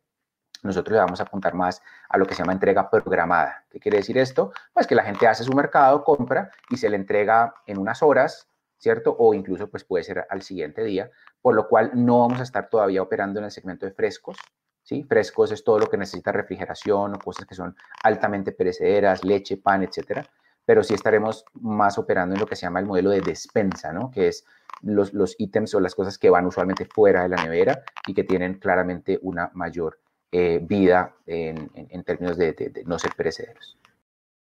Nosotros 0.64 0.94
le 0.94 1.00
vamos 1.00 1.20
a 1.22 1.24
apuntar 1.24 1.54
más 1.54 1.82
a 2.10 2.18
lo 2.18 2.26
que 2.26 2.36
se 2.36 2.40
llama 2.44 2.54
entrega 2.54 2.90
programada. 2.90 3.66
¿Qué 3.70 3.80
quiere 3.80 3.98
decir 3.98 4.18
esto? 4.18 4.52
Pues 4.74 4.86
que 4.86 4.94
la 4.94 5.04
gente 5.04 5.26
hace 5.26 5.44
su 5.44 5.54
mercado, 5.54 6.04
compra 6.04 6.52
y 6.70 6.78
se 6.78 6.90
le 6.90 6.98
entrega 6.98 7.56
en 7.66 7.78
unas 7.78 8.04
horas, 8.04 8.48
¿cierto? 8.78 9.16
O 9.18 9.34
incluso 9.34 9.70
pues 9.70 9.86
puede 9.86 10.04
ser 10.04 10.28
al 10.30 10.42
siguiente 10.42 10.84
día, 10.84 11.10
por 11.42 11.56
lo 11.56 11.68
cual 11.68 11.92
no 11.94 12.20
vamos 12.20 12.42
a 12.42 12.44
estar 12.44 12.70
todavía 12.70 13.02
operando 13.02 13.40
en 13.40 13.46
el 13.46 13.52
segmento 13.52 13.86
de 13.86 13.94
frescos, 13.94 14.38
¿sí? 14.84 15.04
Frescos 15.04 15.52
es 15.52 15.64
todo 15.64 15.80
lo 15.80 15.90
que 15.90 15.98
necesita 15.98 16.32
refrigeración 16.32 17.16
o 17.16 17.20
cosas 17.20 17.46
que 17.48 17.56
son 17.56 17.76
altamente 18.04 18.52
perecederas, 18.52 19.24
leche, 19.24 19.58
pan, 19.58 19.84
etcétera 19.84 20.30
pero 20.66 20.84
sí 20.84 20.94
estaremos 20.94 21.46
más 21.54 21.98
operando 21.98 22.36
en 22.36 22.42
lo 22.42 22.48
que 22.48 22.56
se 22.56 22.64
llama 22.64 22.80
el 22.80 22.86
modelo 22.86 23.10
de 23.10 23.22
despensa, 23.22 23.92
¿no? 23.92 24.12
Que 24.12 24.28
es 24.28 24.46
los, 24.82 25.14
los 25.14 25.36
ítems 25.38 25.74
o 25.76 25.80
las 25.80 25.96
cosas 25.96 26.18
que 26.18 26.30
van 26.30 26.46
usualmente 26.46 26.86
fuera 26.86 27.24
de 27.24 27.30
la 27.30 27.44
nevera 27.44 27.84
y 28.08 28.14
que 28.14 28.24
tienen 28.24 28.56
claramente 28.56 29.20
una 29.22 29.52
mayor 29.54 30.00
eh, 30.32 30.60
vida 30.62 31.16
en, 31.26 31.70
en, 31.76 32.04
términos 32.04 32.38
de, 32.38 32.54
de, 32.54 32.70
de 32.70 32.84
no 32.86 32.98
ser 32.98 33.12
perecederos. 33.16 33.78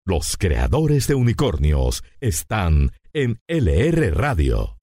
Los 0.05 0.37
creadores 0.37 1.07
de 1.07 1.15
unicornios 1.15 2.03
están 2.21 2.91
en 3.11 3.41
LR 3.47 4.11
Radio. 4.11 4.77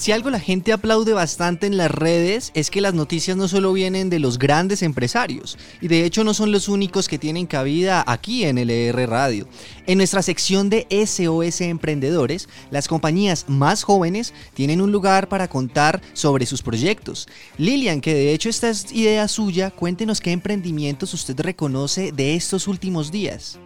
Si 0.00 0.12
algo 0.12 0.30
la 0.30 0.40
gente 0.40 0.72
aplaude 0.72 1.12
bastante 1.12 1.66
en 1.66 1.76
las 1.76 1.90
redes 1.90 2.52
es 2.54 2.70
que 2.70 2.80
las 2.80 2.94
noticias 2.94 3.36
no 3.36 3.48
solo 3.48 3.70
vienen 3.74 4.08
de 4.08 4.18
los 4.18 4.38
grandes 4.38 4.82
empresarios, 4.82 5.58
y 5.82 5.88
de 5.88 6.06
hecho 6.06 6.24
no 6.24 6.32
son 6.32 6.52
los 6.52 6.68
únicos 6.68 7.06
que 7.06 7.18
tienen 7.18 7.44
cabida 7.44 8.02
aquí 8.06 8.44
en 8.44 8.56
LR 8.56 9.06
Radio. 9.06 9.46
En 9.86 9.98
nuestra 9.98 10.22
sección 10.22 10.70
de 10.70 10.86
SOS 10.88 11.60
Emprendedores, 11.60 12.48
las 12.70 12.88
compañías 12.88 13.44
más 13.46 13.82
jóvenes 13.82 14.32
tienen 14.54 14.80
un 14.80 14.90
lugar 14.90 15.28
para 15.28 15.48
contar 15.48 16.00
sobre 16.14 16.46
sus 16.46 16.62
proyectos. 16.62 17.28
Lilian, 17.58 18.00
que 18.00 18.14
de 18.14 18.32
hecho 18.32 18.48
esta 18.48 18.70
es 18.70 18.90
idea 18.92 19.28
suya, 19.28 19.70
cuéntenos 19.70 20.22
qué 20.22 20.32
emprendimientos 20.32 21.12
usted 21.12 21.38
reconoce 21.38 22.10
de 22.10 22.36
estos 22.36 22.68
últimos 22.68 23.12
días. 23.12 23.58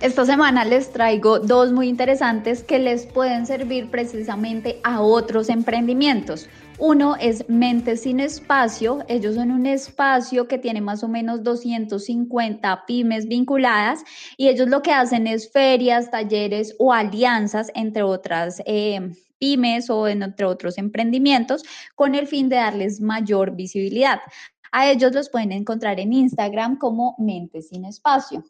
Esta 0.00 0.26
semana 0.26 0.64
les 0.64 0.92
traigo 0.92 1.38
dos 1.38 1.72
muy 1.72 1.88
interesantes 1.88 2.62
que 2.62 2.78
les 2.78 3.06
pueden 3.06 3.46
servir 3.46 3.90
precisamente 3.90 4.80
a 4.84 5.00
otros 5.00 5.48
emprendimientos. 5.48 6.48
Uno 6.78 7.16
es 7.16 7.48
Mente 7.48 7.96
sin 7.96 8.20
Espacio. 8.20 8.98
Ellos 9.08 9.36
son 9.36 9.50
un 9.50 9.64
espacio 9.64 10.48
que 10.48 10.58
tiene 10.58 10.80
más 10.80 11.04
o 11.04 11.08
menos 11.08 11.42
250 11.42 12.84
pymes 12.86 13.28
vinculadas 13.28 14.04
y 14.36 14.48
ellos 14.48 14.68
lo 14.68 14.82
que 14.82 14.92
hacen 14.92 15.26
es 15.26 15.50
ferias, 15.50 16.10
talleres 16.10 16.74
o 16.78 16.92
alianzas 16.92 17.70
entre 17.74 18.02
otras 18.02 18.60
eh, 18.66 19.00
pymes 19.38 19.88
o 19.88 20.08
entre 20.08 20.46
otros 20.46 20.78
emprendimientos 20.78 21.62
con 21.94 22.14
el 22.14 22.26
fin 22.26 22.48
de 22.48 22.56
darles 22.56 23.00
mayor 23.00 23.54
visibilidad. 23.54 24.20
A 24.72 24.90
ellos 24.90 25.12
los 25.14 25.30
pueden 25.30 25.52
encontrar 25.52 26.00
en 26.00 26.12
Instagram 26.12 26.76
como 26.78 27.14
Mente 27.18 27.62
sin 27.62 27.84
Espacio. 27.84 28.44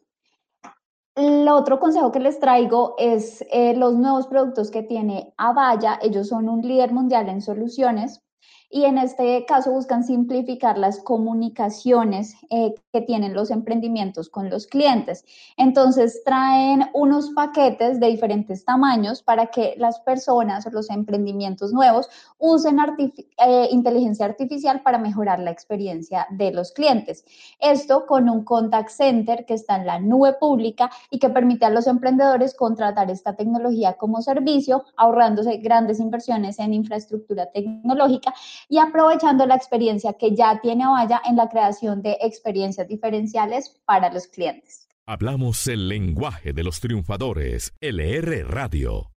El 1.15 1.47
otro 1.47 1.79
consejo 1.79 2.11
que 2.11 2.19
les 2.19 2.41
traigo 2.41 2.95
es 2.97 3.41
eh, 3.49 3.73
los 3.73 3.95
nuevos 3.95 4.27
productos 4.27 4.69
que 4.69 4.83
tiene 4.83 5.33
Avaya. 5.37 5.97
Ellos 6.01 6.27
son 6.27 6.49
un 6.49 6.61
líder 6.61 6.91
mundial 6.91 7.29
en 7.29 7.41
soluciones 7.41 8.21
y 8.69 8.83
en 8.83 8.97
este 8.97 9.45
caso 9.45 9.71
buscan 9.71 10.03
simplificar 10.03 10.77
las 10.77 10.99
comunicaciones 10.99 12.35
eh, 12.49 12.75
que 12.95 13.01
tienen 13.01 13.33
los 13.33 13.51
emprendimientos 13.51 14.29
con 14.29 14.49
los 14.49 14.67
clientes. 14.67 15.25
Entonces 15.57 16.21
traen 16.23 16.85
unos 16.93 17.31
paquetes 17.31 17.99
de 17.99 18.07
diferentes 18.07 18.63
tamaños 18.63 19.21
para 19.21 19.47
que 19.47 19.73
las 19.77 19.99
personas 19.99 20.65
o 20.65 20.69
los 20.69 20.89
emprendimientos 20.89 21.73
nuevos 21.73 22.07
usen 22.37 22.77
eh, 22.77 23.67
inteligencia 23.69 24.25
artificial 24.25 24.81
para 24.81 24.97
mejorar 24.97 25.41
la 25.41 25.51
experiencia 25.51 26.25
de 26.29 26.53
los 26.53 26.71
clientes. 26.71 27.25
Esto 27.59 28.05
con 28.05 28.29
un 28.29 28.45
contact 28.45 28.91
center 28.91 29.45
que 29.45 29.55
está 29.55 29.75
en 29.75 29.87
la 29.87 29.99
nube 29.99 30.31
pública 30.39 30.89
y 31.09 31.19
que 31.19 31.29
permite 31.29 31.65
a 31.65 31.71
los 31.71 31.87
emprendedores 31.87 32.55
contratar 32.55 33.11
esta 33.11 33.35
tecnología 33.35 33.97
como 33.97 34.21
servicio, 34.21 34.85
ahorrándose 34.95 35.57
grandes 35.57 35.99
inversiones 35.99 36.59
en 36.59 36.73
infraestructura 36.73 37.47
tecnológica 37.51 38.33
y 38.69 38.77
aprovechando 38.77 39.45
la 39.45 39.55
experiencia 39.55 40.13
que 40.13 40.33
ya 40.33 40.61
tiene 40.61 40.85
Avaya 40.85 41.21
en 41.25 41.35
la 41.35 41.49
creación 41.49 42.01
de 42.01 42.17
experiencias 42.21 42.84
diferenciales 42.87 43.81
para 43.85 44.11
los 44.11 44.27
clientes. 44.27 44.87
Hablamos 45.07 45.67
el 45.67 45.87
lenguaje 45.87 46.51
de 46.53 46.63
los 46.63 46.79
triunfadores, 46.79 47.73
LR 47.79 48.43
Radio. 48.43 49.11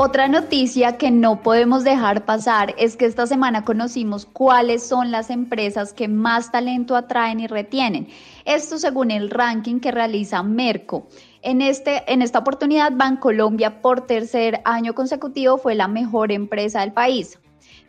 Otra 0.00 0.28
noticia 0.28 0.96
que 0.96 1.10
no 1.10 1.42
podemos 1.42 1.82
dejar 1.82 2.24
pasar 2.24 2.72
es 2.78 2.96
que 2.96 3.04
esta 3.04 3.26
semana 3.26 3.64
conocimos 3.64 4.26
cuáles 4.26 4.86
son 4.86 5.10
las 5.10 5.28
empresas 5.28 5.92
que 5.92 6.06
más 6.06 6.52
talento 6.52 6.94
atraen 6.94 7.40
y 7.40 7.48
retienen. 7.48 8.06
Esto 8.44 8.78
según 8.78 9.10
el 9.10 9.28
ranking 9.28 9.80
que 9.80 9.90
realiza 9.90 10.40
Merco. 10.44 11.08
En, 11.42 11.62
este, 11.62 12.04
en 12.12 12.22
esta 12.22 12.38
oportunidad, 12.38 12.92
Bancolombia 12.94 13.82
por 13.82 14.06
tercer 14.06 14.60
año 14.64 14.94
consecutivo 14.94 15.58
fue 15.58 15.74
la 15.74 15.88
mejor 15.88 16.30
empresa 16.30 16.82
del 16.82 16.92
país. 16.92 17.40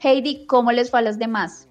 Heidi, 0.02 0.48
¿cómo 0.48 0.72
les 0.72 0.90
fue 0.90 1.02
a 1.02 1.04
las 1.04 1.20
demás? 1.20 1.69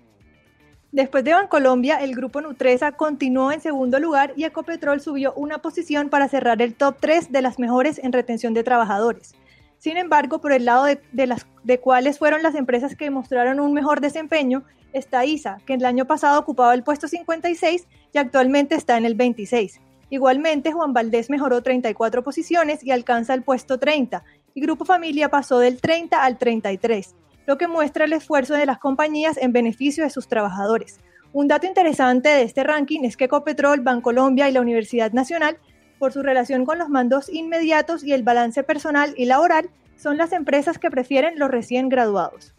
Después 0.91 1.23
de 1.23 1.35
Bancolombia, 1.35 1.97
el 1.97 2.15
grupo 2.15 2.41
Nutresa 2.41 2.93
continuó 2.93 3.53
en 3.53 3.61
segundo 3.61 3.99
lugar 3.99 4.33
y 4.37 4.45
Ecopetrol 4.45 5.03
subió 5.03 5.35
una 5.35 5.59
posición 5.59 6.09
para 6.09 6.29
cerrar 6.29 6.63
el 6.63 6.75
top 6.75 6.97
3 6.99 7.31
de 7.31 7.43
las 7.43 7.59
mejores 7.59 8.01
en 8.03 8.13
retención 8.13 8.55
de 8.55 8.65
trabajadores. 8.65 9.35
Sin 9.77 9.99
embargo, 9.99 10.41
por 10.41 10.51
el 10.53 10.65
lado 10.65 10.85
de, 10.85 11.27
las, 11.27 11.47
de 11.63 11.79
cuáles 11.79 12.19
fueron 12.19 12.43
las 12.43 12.55
empresas 12.55 12.97
que 12.97 13.11
mostraron 13.11 13.61
un 13.61 13.75
mejor 13.75 14.01
desempeño, 14.01 14.65
está 14.95 15.27
ISA, 15.27 15.59
que 15.67 15.75
el 15.75 15.85
año 15.85 16.07
pasado 16.07 16.41
ocupaba 16.41 16.73
el 16.73 16.83
puesto 16.83 17.07
56 17.07 17.87
y 18.15 18.19
actualmente 18.19 18.75
está 18.75 18.97
en 18.97 19.05
el 19.05 19.15
26. 19.15 19.81
Igualmente, 20.09 20.73
Juan 20.73 20.95
Valdés 20.95 21.29
mejoró 21.29 21.63
34 21.63 22.25
posiciones 22.25 22.83
y 22.83 22.93
alcanza 22.93 23.35
el 23.35 23.43
puesto 23.43 23.79
30, 23.79 24.25
y 24.55 24.61
Grupo 24.63 24.87
Familia 24.87 25.29
pasó 25.29 25.59
del 25.59 25.83
30 25.83 26.25
al 26.25 26.39
33, 26.39 27.15
lo 27.49 27.57
que 27.57 27.67
muestra 27.67 28.05
el 28.05 28.13
esfuerzo 28.13 28.53
de 28.53 28.67
las 28.67 28.79
compañías 28.79 29.39
en 29.39 29.55
beneficio 29.55 30.05
de 30.05 30.11
sus 30.11 30.29
trabajadores. 30.29 31.01
Un 31.33 31.49
dato 31.49 31.67
interesante 31.67 32.29
de 32.29 32.43
este 32.43 32.63
ranking 32.63 33.05
es 33.05 33.17
que 33.17 33.25
Ecopetrol, 33.25 33.81
Bancolombia 33.81 34.51
y 34.51 34.53
la 34.53 34.61
Universidad 34.61 35.13
Nacional 35.13 35.57
por 35.99 36.13
su 36.13 36.23
relación 36.23 36.67
con 36.67 36.79
los 36.79 36.91
mandos 36.91 37.31
inmediatos 37.31 38.05
y 38.05 38.13
el 38.13 38.23
balance 38.23 38.63
personal 38.65 39.15
y 39.17 39.25
laboral, 39.25 39.71
son 39.97 40.19
las 40.19 40.33
empresas 40.33 40.77
que 40.77 40.91
prefieren 40.91 41.39
los 41.39 41.51
recién 41.51 41.89
graduados. 41.89 42.53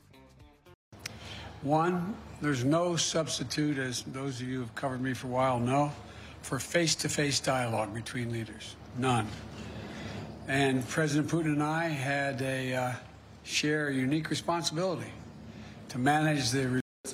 One, 1.64 2.16
there's 2.42 2.66
no 2.66 2.98
substitute, 2.98 3.78
as 3.80 4.04
those 4.12 4.42
of 4.42 4.50
you 4.50 4.62
who've 4.62 4.74
covered 4.74 5.02
me 5.02 5.14
for 5.14 5.28
a 5.28 5.30
while 5.30 5.60
know, 5.60 5.92
for 6.42 6.60
face 6.60 6.96
to 6.96 7.10
face 7.10 7.40
dialogue 7.40 7.94
between 7.94 8.32
leaders. 8.32 8.76
None. 8.98 9.28
And 10.48 10.84
President 10.88 11.30
Putin 11.30 11.54
and 11.54 11.62
I 11.62 11.90
had 11.90 12.42
a 12.42 12.74
uh, 12.74 12.94
share 13.50 13.92
unique 13.92 14.32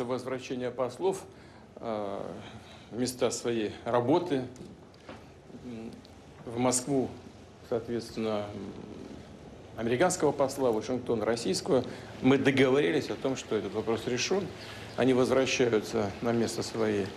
возвращение 0.04 0.70
послов 0.70 1.24
места 2.92 3.32
своей 3.32 3.72
работы, 3.86 4.44
в 6.46 6.60
Москву, 6.60 7.10
соответственно, 7.70 8.46
американского 9.77 10.32
посла, 10.32 10.72
Вашингтон 10.72 11.24
российского. 11.24 11.84
Мы 12.22 12.38
договорились 12.38 13.10
о 13.10 13.15
том, 13.15 13.36
что 13.36 13.56
этот 13.56 13.74
вопрос 13.74 14.06
решен. 14.06 14.46
Они 14.98 15.13
возвращаются 15.13 16.12
на 16.22 16.32
место 16.34 16.63
своей, 16.63 17.08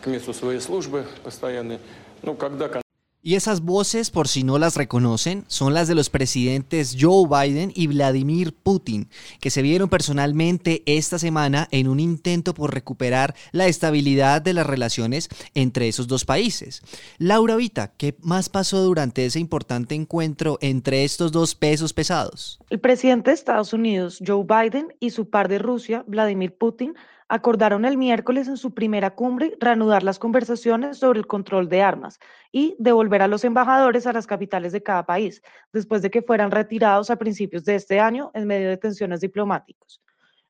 к 0.00 0.06
месту 0.06 0.32
своей 0.34 0.60
службы 0.60 1.06
постоянной. 1.22 1.78
Ну, 2.22 2.34
когда 2.34 2.82
Y 3.26 3.34
esas 3.34 3.62
voces, 3.62 4.12
por 4.12 4.28
si 4.28 4.44
no 4.44 4.56
las 4.56 4.76
reconocen, 4.76 5.42
son 5.48 5.74
las 5.74 5.88
de 5.88 5.96
los 5.96 6.10
presidentes 6.10 6.96
Joe 6.96 7.26
Biden 7.28 7.72
y 7.74 7.88
Vladimir 7.88 8.54
Putin, 8.54 9.08
que 9.40 9.50
se 9.50 9.62
vieron 9.62 9.88
personalmente 9.88 10.84
esta 10.86 11.18
semana 11.18 11.66
en 11.72 11.88
un 11.88 11.98
intento 11.98 12.54
por 12.54 12.72
recuperar 12.72 13.34
la 13.50 13.66
estabilidad 13.66 14.42
de 14.42 14.52
las 14.52 14.64
relaciones 14.64 15.28
entre 15.54 15.88
esos 15.88 16.06
dos 16.06 16.24
países. 16.24 16.82
Laura 17.18 17.56
Vita, 17.56 17.94
¿qué 17.96 18.14
más 18.20 18.48
pasó 18.48 18.84
durante 18.84 19.26
ese 19.26 19.40
importante 19.40 19.96
encuentro 19.96 20.58
entre 20.60 21.02
estos 21.02 21.32
dos 21.32 21.56
pesos 21.56 21.92
pesados? 21.92 22.60
El 22.70 22.78
presidente 22.78 23.30
de 23.30 23.34
Estados 23.34 23.72
Unidos, 23.72 24.22
Joe 24.24 24.44
Biden, 24.44 24.94
y 25.00 25.10
su 25.10 25.30
par 25.30 25.48
de 25.48 25.58
Rusia, 25.58 26.04
Vladimir 26.06 26.56
Putin, 26.56 26.94
acordaron 27.28 27.84
el 27.84 27.96
miércoles 27.96 28.46
en 28.46 28.56
su 28.56 28.72
primera 28.72 29.14
cumbre 29.14 29.56
reanudar 29.60 30.02
las 30.02 30.18
conversaciones 30.18 30.98
sobre 30.98 31.18
el 31.18 31.26
control 31.26 31.68
de 31.68 31.82
armas 31.82 32.18
y 32.52 32.76
devolver 32.78 33.22
a 33.22 33.28
los 33.28 33.44
embajadores 33.44 34.06
a 34.06 34.12
las 34.12 34.26
capitales 34.26 34.72
de 34.72 34.82
cada 34.82 35.04
país, 35.04 35.42
después 35.72 36.02
de 36.02 36.10
que 36.10 36.22
fueran 36.22 36.50
retirados 36.50 37.10
a 37.10 37.16
principios 37.16 37.64
de 37.64 37.74
este 37.74 37.98
año 37.98 38.30
en 38.34 38.46
medio 38.46 38.68
de 38.68 38.76
tensiones 38.76 39.20
diplomáticas. 39.20 40.00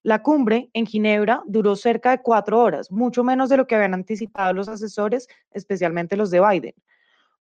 La 0.02 0.22
cumbre 0.22 0.70
en 0.72 0.86
Ginebra 0.86 1.42
duró 1.46 1.74
cerca 1.74 2.10
de 2.10 2.22
cuatro 2.22 2.60
horas, 2.60 2.92
mucho 2.92 3.24
menos 3.24 3.48
de 3.48 3.56
lo 3.56 3.66
que 3.66 3.74
habían 3.74 3.94
anticipado 3.94 4.52
los 4.52 4.68
asesores, 4.68 5.26
especialmente 5.50 6.16
los 6.16 6.30
de 6.30 6.40
Biden. 6.40 6.74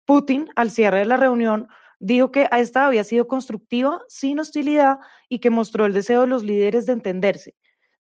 Putin, 0.05 0.49
al 0.55 0.71
cierre 0.71 0.99
de 0.99 1.05
la 1.05 1.17
reunión, 1.17 1.67
dijo 1.99 2.31
que 2.31 2.49
esta 2.51 2.87
había 2.87 3.03
sido 3.03 3.27
constructiva, 3.27 4.01
sin 4.07 4.39
hostilidad, 4.39 4.97
y 5.29 5.39
que 5.39 5.51
mostró 5.51 5.85
el 5.85 5.93
deseo 5.93 6.21
de 6.21 6.27
los 6.27 6.43
líderes 6.43 6.85
de 6.85 6.93
entenderse 6.93 7.55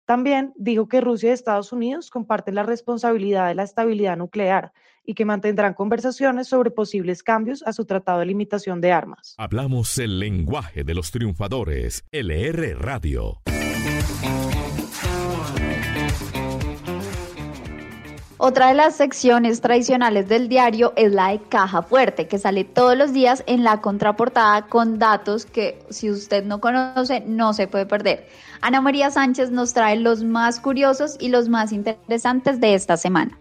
también 0.09 0.55
dijo 0.57 0.89
que 0.89 1.03
Rusia 1.03 1.29
y 1.29 1.33
Estados 1.35 1.71
Unidos 1.71 2.09
comparten 2.09 2.55
la 2.55 2.63
responsabilidad 2.63 3.49
de 3.49 3.55
la 3.55 3.63
estabilidad 3.63 4.17
nuclear 4.17 4.73
y 5.05 5.13
que 5.13 5.27
mantendrán 5.27 5.75
conversaciones 5.75 6.49
sobre 6.49 6.71
posibles 6.71 7.23
cambios 7.23 7.63
a 7.67 7.75
su 7.75 7.85
tratado 7.85 8.21
de 8.21 8.25
limitación 8.25 8.81
de 8.81 8.91
armas. 8.91 9.35
Hablamos 9.37 9.99
el 9.99 10.19
lenguaje 10.19 10.83
de 10.83 10.95
los 10.95 11.11
triunfadores, 11.11 12.07
LR 12.11 12.75
Radio. 12.79 13.43
Otra 18.41 18.69
de 18.69 18.75
las 18.75 18.95
secciones 18.95 19.61
tradicionales 19.61 20.29
del 20.29 20.49
diario 20.49 20.93
es 20.95 21.13
la 21.13 21.31
de 21.31 21.41
caja 21.41 21.83
fuerte, 21.83 22.29
que 22.29 22.39
sale 22.39 22.63
todos 22.63 22.97
los 22.97 23.13
días 23.13 23.43
en 23.49 23.65
la 23.65 23.81
contraportada 23.81 24.67
con 24.67 25.01
datos 25.01 25.45
que 25.45 25.85
si 25.91 26.09
usted 26.09 26.45
no 26.45 26.61
conoce 26.61 27.21
no 27.27 27.53
se 27.53 27.67
puede 27.67 27.85
perder. 27.85 28.29
Ana 28.61 28.81
María 28.81 29.11
Sánchez 29.11 29.51
nos 29.51 29.75
trae 29.75 29.97
los 29.97 30.23
más 30.23 30.61
curiosos 30.61 31.17
y 31.19 31.31
los 31.31 31.49
más 31.49 31.73
interesantes 31.73 32.61
de 32.61 32.75
esta 32.75 32.97
semana. 32.97 33.37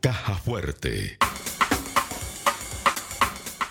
Caja 0.00 0.34
fuerte. 0.34 1.18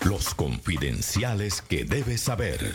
Los 0.04 0.34
confidenciales 0.34 1.62
que 1.62 1.84
debes 1.84 2.20
saber. 2.20 2.74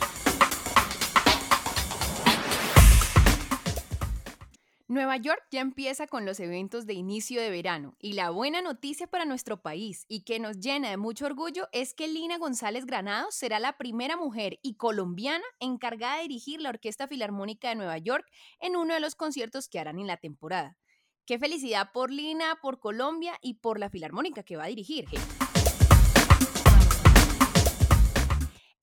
Nueva 4.87 5.17
York 5.17 5.41
ya 5.49 5.61
empieza 5.61 6.05
con 6.05 6.27
los 6.27 6.39
eventos 6.39 6.85
de 6.85 6.93
inicio 6.93 7.41
de 7.41 7.49
verano 7.49 7.95
y 7.97 8.13
la 8.13 8.29
buena 8.29 8.61
noticia 8.61 9.07
para 9.07 9.25
nuestro 9.25 9.59
país 9.59 10.05
y 10.07 10.21
que 10.21 10.39
nos 10.39 10.59
llena 10.59 10.91
de 10.91 10.97
mucho 10.97 11.25
orgullo 11.25 11.67
es 11.71 11.95
que 11.95 12.07
Lina 12.07 12.37
González 12.37 12.85
Granados 12.85 13.33
será 13.33 13.57
la 13.57 13.79
primera 13.79 14.15
mujer 14.15 14.59
y 14.61 14.75
colombiana 14.75 15.43
encargada 15.59 16.17
de 16.17 16.23
dirigir 16.23 16.61
la 16.61 16.69
Orquesta 16.69 17.07
Filarmónica 17.07 17.69
de 17.69 17.75
Nueva 17.75 17.97
York 17.97 18.27
en 18.59 18.75
uno 18.75 18.93
de 18.93 18.99
los 18.99 19.15
conciertos 19.15 19.69
que 19.69 19.79
harán 19.79 19.97
en 19.97 20.05
la 20.05 20.17
temporada. 20.17 20.77
Qué 21.25 21.39
felicidad 21.39 21.89
por 21.91 22.11
Lina, 22.11 22.59
por 22.61 22.79
Colombia 22.79 23.39
y 23.41 23.55
por 23.55 23.79
la 23.79 23.89
Filarmónica 23.89 24.43
que 24.43 24.55
va 24.55 24.65
a 24.65 24.67
dirigir. 24.67 25.05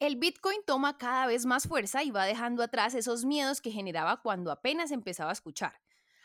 El 0.00 0.16
Bitcoin 0.16 0.59
toma 0.66 0.99
cada 0.99 1.26
vez 1.28 1.47
más 1.47 1.68
fuerza 1.68 2.02
y 2.02 2.11
va 2.11 2.25
dejando 2.25 2.64
atrás 2.64 2.97
esos 2.97 3.25
miedos 3.25 3.61
que 3.61 3.71
generaba 3.71 4.21
cuando 4.21 4.50
apenas 4.50 4.90
empezaba 4.90 5.30
a 5.30 5.35
escuchar. 5.35 5.82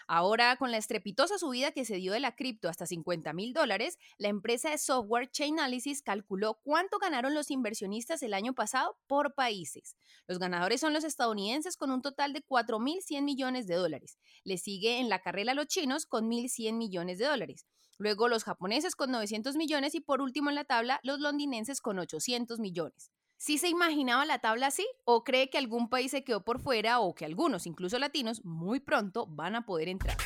Ahora, 0.09 0.55
con 0.55 0.71
la 0.71 0.77
estrepitosa 0.77 1.37
subida 1.37 1.73
que 1.73 1.83
se 1.83 1.97
dio 1.97 2.13
de 2.13 2.21
la 2.21 2.33
cripto 2.33 2.69
hasta 2.69 2.85
50 2.85 3.33
mil 3.33 3.51
dólares, 3.53 3.99
la 4.17 4.29
empresa 4.29 4.69
de 4.69 4.77
software 4.77 5.29
Chainalysis 5.29 6.01
calculó 6.01 6.61
cuánto 6.63 6.97
ganaron 6.97 7.33
los 7.33 7.51
inversionistas 7.51 8.23
el 8.23 8.33
año 8.33 8.53
pasado 8.53 8.97
por 9.07 9.33
países. 9.33 9.97
Los 10.25 10.39
ganadores 10.39 10.79
son 10.79 10.93
los 10.93 11.03
estadounidenses 11.03 11.75
con 11.75 11.91
un 11.91 12.01
total 12.01 12.31
de 12.31 12.41
4.100 12.41 13.21
millones 13.23 13.67
de 13.67 13.75
dólares. 13.75 14.17
Le 14.45 14.57
sigue 14.57 14.99
en 14.99 15.09
la 15.09 15.19
carrera 15.19 15.53
los 15.53 15.67
chinos 15.67 16.05
con 16.05 16.29
1.100 16.29 16.77
millones 16.77 17.19
de 17.19 17.25
dólares. 17.25 17.65
Luego 17.97 18.29
los 18.29 18.45
japoneses 18.45 18.95
con 18.95 19.11
900 19.11 19.57
millones 19.57 19.93
y 19.93 19.99
por 19.99 20.21
último 20.21 20.49
en 20.49 20.55
la 20.55 20.63
tabla 20.63 21.01
los 21.03 21.19
londinenses 21.19 21.81
con 21.81 21.99
800 21.99 22.59
millones. 22.59 23.11
¿Sí 23.39 23.59
se 23.59 23.69
imaginaba 23.69 24.25
la 24.25 24.39
tabla 24.39 24.67
así? 24.67 24.87
¿O 25.05 25.23
cree 25.23 25.51
que 25.51 25.59
algún 25.59 25.89
país 25.89 26.09
se 26.09 26.23
quedó 26.23 26.43
por 26.43 26.59
fuera 26.59 26.99
o 27.01 27.13
que 27.13 27.23
algunos, 27.23 27.67
incluso 27.67 27.99
latinos, 27.99 28.43
muy 28.43 28.79
pronto 28.79 29.27
van 29.27 29.55
a 29.55 29.63
poder 29.63 29.89
entrar? 29.89 30.17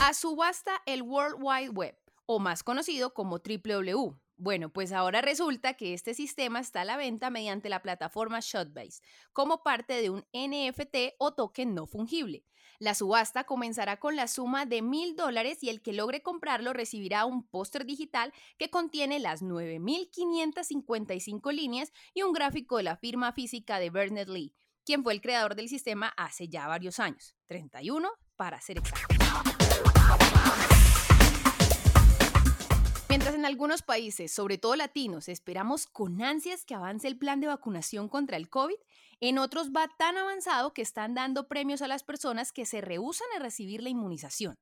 A 0.00 0.14
subasta 0.14 0.80
el 0.86 1.02
World 1.02 1.36
Wide 1.38 1.68
Web, 1.68 1.98
o 2.24 2.38
más 2.38 2.62
conocido 2.62 3.12
como 3.12 3.40
WWW. 3.40 4.16
Bueno, 4.38 4.70
pues 4.70 4.92
ahora 4.92 5.20
resulta 5.20 5.74
que 5.74 5.92
este 5.92 6.14
sistema 6.14 6.60
está 6.60 6.80
a 6.80 6.84
la 6.86 6.96
venta 6.96 7.28
mediante 7.28 7.68
la 7.68 7.82
plataforma 7.82 8.38
Shotbase, 8.40 9.02
como 9.34 9.62
parte 9.62 10.00
de 10.00 10.08
un 10.08 10.24
NFT 10.32 11.16
o 11.18 11.34
token 11.34 11.74
no 11.74 11.86
fungible. 11.86 12.42
La 12.80 12.94
subasta 12.94 13.42
comenzará 13.42 13.98
con 13.98 14.14
la 14.14 14.28
suma 14.28 14.64
de 14.64 14.82
mil 14.82 15.16
dólares 15.16 15.58
y 15.62 15.68
el 15.68 15.82
que 15.82 15.92
logre 15.92 16.22
comprarlo 16.22 16.72
recibirá 16.72 17.24
un 17.24 17.44
póster 17.44 17.84
digital 17.84 18.32
que 18.56 18.70
contiene 18.70 19.18
las 19.18 19.42
9.555 19.42 21.52
líneas 21.52 21.92
y 22.14 22.22
un 22.22 22.32
gráfico 22.32 22.76
de 22.76 22.84
la 22.84 22.96
firma 22.96 23.32
física 23.32 23.80
de 23.80 23.90
Bernard 23.90 24.28
Lee, 24.28 24.54
quien 24.84 25.02
fue 25.02 25.12
el 25.12 25.20
creador 25.20 25.56
del 25.56 25.68
sistema 25.68 26.14
hace 26.16 26.48
ya 26.48 26.68
varios 26.68 27.00
años, 27.00 27.34
31 27.48 28.12
para 28.36 28.60
ser 28.60 28.78
exactos. 28.78 29.17
Mientras 33.08 33.34
en 33.34 33.46
algunos 33.46 33.80
países, 33.80 34.30
sobre 34.32 34.58
todo 34.58 34.76
latinos, 34.76 35.30
esperamos 35.30 35.86
con 35.86 36.20
ansias 36.20 36.66
que 36.66 36.74
avance 36.74 37.08
el 37.08 37.16
plan 37.16 37.40
de 37.40 37.46
vacunación 37.46 38.06
contra 38.06 38.36
el 38.36 38.50
COVID, 38.50 38.76
en 39.20 39.38
otros 39.38 39.70
va 39.70 39.88
tan 39.96 40.18
avanzado 40.18 40.74
que 40.74 40.82
están 40.82 41.14
dando 41.14 41.48
premios 41.48 41.80
a 41.80 41.88
las 41.88 42.04
personas 42.04 42.52
que 42.52 42.66
se 42.66 42.82
rehusan 42.82 43.26
a 43.34 43.38
recibir 43.38 43.82
la 43.82 43.88
inmunización. 43.88 44.58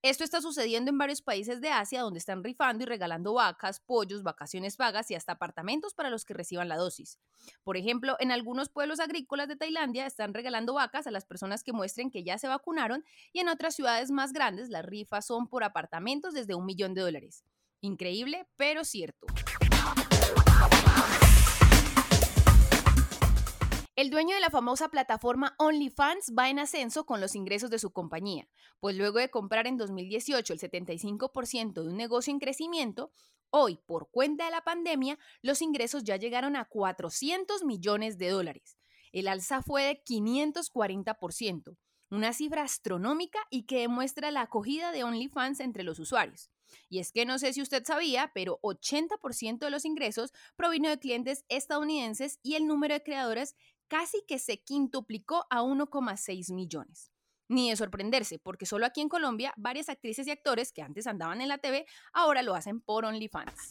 Esto 0.00 0.24
está 0.24 0.40
sucediendo 0.40 0.90
en 0.90 0.96
varios 0.96 1.20
países 1.20 1.60
de 1.60 1.70
Asia 1.70 2.00
donde 2.00 2.18
están 2.18 2.42
rifando 2.42 2.84
y 2.84 2.86
regalando 2.86 3.34
vacas, 3.34 3.80
pollos, 3.80 4.22
vacaciones 4.22 4.76
pagas 4.76 5.10
y 5.10 5.14
hasta 5.14 5.32
apartamentos 5.32 5.92
para 5.92 6.08
los 6.08 6.24
que 6.24 6.34
reciban 6.34 6.68
la 6.68 6.76
dosis. 6.76 7.18
Por 7.64 7.76
ejemplo, 7.76 8.16
en 8.18 8.30
algunos 8.30 8.70
pueblos 8.70 8.98
agrícolas 8.98 9.48
de 9.48 9.56
Tailandia 9.56 10.06
están 10.06 10.32
regalando 10.32 10.72
vacas 10.72 11.06
a 11.06 11.10
las 11.10 11.26
personas 11.26 11.62
que 11.62 11.74
muestren 11.74 12.10
que 12.10 12.24
ya 12.24 12.38
se 12.38 12.48
vacunaron 12.48 13.04
y 13.32 13.40
en 13.40 13.48
otras 13.48 13.74
ciudades 13.74 14.10
más 14.10 14.32
grandes 14.32 14.70
las 14.70 14.86
rifas 14.86 15.26
son 15.26 15.48
por 15.48 15.64
apartamentos 15.64 16.32
desde 16.32 16.54
un 16.54 16.64
millón 16.64 16.94
de 16.94 17.02
dólares. 17.02 17.44
Increíble, 17.84 18.46
pero 18.56 18.82
cierto. 18.82 19.26
El 23.94 24.08
dueño 24.08 24.34
de 24.34 24.40
la 24.40 24.48
famosa 24.48 24.88
plataforma 24.88 25.54
OnlyFans 25.58 26.32
va 26.36 26.48
en 26.48 26.60
ascenso 26.60 27.04
con 27.04 27.20
los 27.20 27.34
ingresos 27.34 27.68
de 27.68 27.78
su 27.78 27.92
compañía, 27.92 28.48
pues 28.80 28.96
luego 28.96 29.18
de 29.18 29.28
comprar 29.28 29.66
en 29.66 29.76
2018 29.76 30.54
el 30.54 30.60
75% 30.60 31.82
de 31.82 31.88
un 31.90 31.98
negocio 31.98 32.32
en 32.32 32.38
crecimiento, 32.38 33.12
hoy, 33.50 33.78
por 33.84 34.08
cuenta 34.10 34.46
de 34.46 34.52
la 34.52 34.62
pandemia, 34.62 35.18
los 35.42 35.60
ingresos 35.60 36.04
ya 36.04 36.16
llegaron 36.16 36.56
a 36.56 36.64
400 36.64 37.64
millones 37.64 38.16
de 38.16 38.30
dólares. 38.30 38.78
El 39.12 39.28
alza 39.28 39.60
fue 39.60 39.82
de 39.82 40.02
540%, 40.02 41.76
una 42.08 42.32
cifra 42.32 42.62
astronómica 42.62 43.40
y 43.50 43.64
que 43.66 43.80
demuestra 43.80 44.30
la 44.30 44.40
acogida 44.40 44.90
de 44.90 45.04
OnlyFans 45.04 45.60
entre 45.60 45.82
los 45.82 45.98
usuarios. 45.98 46.50
Y 46.88 46.98
es 46.98 47.12
que 47.12 47.24
no 47.26 47.38
sé 47.38 47.52
si 47.52 47.62
usted 47.62 47.84
sabía, 47.84 48.30
pero 48.34 48.58
80% 48.62 49.58
de 49.58 49.70
los 49.70 49.84
ingresos 49.84 50.32
provino 50.56 50.88
de 50.88 50.98
clientes 50.98 51.44
estadounidenses 51.48 52.38
y 52.42 52.54
el 52.54 52.66
número 52.66 52.94
de 52.94 53.02
creadores 53.02 53.56
casi 53.88 54.22
que 54.26 54.38
se 54.38 54.62
quintuplicó 54.62 55.46
a 55.50 55.62
1,6 55.62 56.52
millones. 56.52 57.10
Ni 57.48 57.70
de 57.70 57.76
sorprenderse, 57.76 58.38
porque 58.38 58.64
solo 58.64 58.86
aquí 58.86 59.00
en 59.02 59.08
Colombia 59.08 59.52
varias 59.56 59.88
actrices 59.88 60.26
y 60.26 60.30
actores 60.30 60.72
que 60.72 60.82
antes 60.82 61.06
andaban 61.06 61.40
en 61.40 61.48
la 61.48 61.58
TV 61.58 61.86
ahora 62.12 62.42
lo 62.42 62.54
hacen 62.54 62.80
por 62.80 63.04
OnlyFans. 63.04 63.70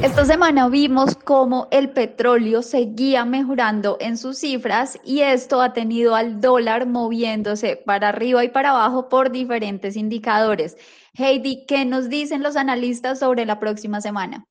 Esta 0.00 0.24
semana 0.24 0.68
vimos 0.68 1.16
cómo 1.16 1.66
el 1.72 1.90
petróleo 1.90 2.62
seguía 2.62 3.24
mejorando 3.24 3.96
en 3.98 4.16
sus 4.16 4.38
cifras 4.38 4.96
y 5.04 5.22
esto 5.22 5.60
ha 5.60 5.72
tenido 5.72 6.14
al 6.14 6.40
dólar 6.40 6.86
moviéndose 6.86 7.74
para 7.74 8.10
arriba 8.10 8.44
y 8.44 8.48
para 8.48 8.70
abajo 8.70 9.08
por 9.08 9.32
diferentes 9.32 9.96
indicadores. 9.96 10.76
Heidi, 11.14 11.66
¿qué 11.66 11.84
nos 11.84 12.08
dicen 12.08 12.44
los 12.44 12.54
analistas 12.54 13.18
sobre 13.18 13.44
la 13.44 13.58
próxima 13.58 14.00
semana? 14.00 14.46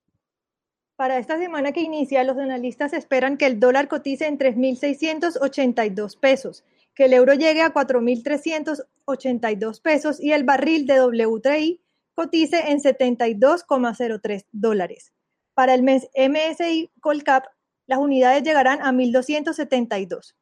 Para 0.98 1.18
esta 1.18 1.38
semana 1.38 1.72
que 1.72 1.80
inicia, 1.80 2.26
los 2.26 2.38
analistas 2.38 2.92
esperan 2.92 3.38
que 3.38 3.46
el 3.46 3.58
dólar 3.58 3.88
cotice 3.88 4.28
en 4.28 4.38
3.682 4.38 6.20
pesos, 6.20 6.66
que 6.94 7.06
el 7.06 7.14
euro 7.14 7.36
llegue 7.36 7.62
a 7.62 7.74
4.382 7.74 9.82
pesos 9.82 10.20
y 10.20 10.34
el 10.34 10.44
barril 10.44 10.86
de 10.86 11.00
WTI 11.00 11.80
cotice 12.16 12.70
en 12.70 12.80
72,03 12.80 14.46
dólares. 14.52 15.14
Para 15.58 15.74
el 15.74 15.82
mes 15.82 16.08
MSI 16.16 16.92
Colcap, 17.02 17.46
las 17.88 17.98
unidades 17.98 18.44
llegarán 18.44 18.80
a 18.84 18.92
1.272. 18.92 20.36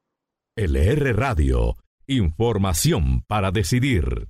LR 0.57 1.13
Radio, 1.13 1.77
información 2.05 3.21
para 3.25 3.51
decidir. 3.51 4.27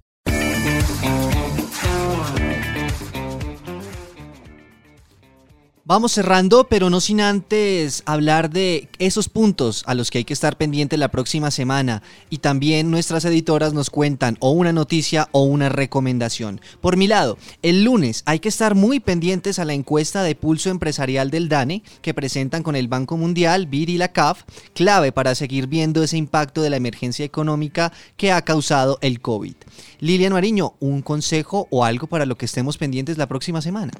Vamos 5.88 6.13
cerrando, 6.13 6.67
pero 6.67 6.89
no 6.89 7.00
sin 7.00 7.21
antes 7.21 8.02
hablar 8.08 8.50
de 8.50 8.89
esos 8.98 9.30
puntos 9.30 9.84
a 9.86 9.93
los 9.93 10.10
que 10.10 10.17
hay 10.17 10.26
que 10.26 10.34
estar 10.34 10.58
pendiente 10.58 10.98
la 10.98 11.10
próxima 11.12 11.52
semana. 11.52 12.02
Y 12.32 12.39
también 12.39 12.89
nuestras 12.89 13.24
editoras 13.24 13.71
nos 13.76 13.91
cuentan 13.91 14.36
o 14.39 14.50
una 14.50 14.74
noticia 14.74 15.30
o 15.32 15.43
una 15.43 15.69
recomendación. 15.69 16.60
Por 16.82 16.98
mi 16.98 17.06
lado, 17.06 17.38
el 17.62 17.84
lunes 17.84 18.24
hay 18.26 18.39
que 18.39 18.50
estar 18.50 18.74
muy 18.74 19.00
pendientes 19.00 19.60
a 19.60 19.65
la 19.65 19.74
encuesta 19.74 20.24
de 20.24 20.34
pulso 20.34 20.71
empresarial 20.71 21.30
del 21.30 21.50
DANE 21.50 21.84
que 22.02 22.15
presentan 22.15 22.63
con 22.63 22.76
el 22.76 22.88
Banco 22.88 23.15
Mundial, 23.15 23.67
BID 23.67 23.89
y 23.89 23.98
la 24.00 24.12
CAF, 24.12 24.41
clave 24.74 25.12
para 25.12 25.36
seguir 25.36 25.67
viendo 25.67 26.02
ese 26.02 26.17
impacto 26.17 26.63
de 26.63 26.71
la 26.71 26.78
emergencia 26.78 27.26
económica 27.26 27.93
que 28.17 28.32
ha 28.32 28.41
causado 28.41 28.98
el 29.02 29.21
COVID. 29.21 29.54
Lilian 30.00 30.34
Mariño, 30.34 30.74
un 30.80 31.04
consejo 31.04 31.67
o 31.69 31.86
algo 31.86 32.08
para 32.08 32.26
lo 32.26 32.39
que 32.39 32.45
estemos 32.45 32.80
pendientes 32.80 33.19
la 33.19 33.28
próxima 33.28 33.62
semana. 33.62 33.91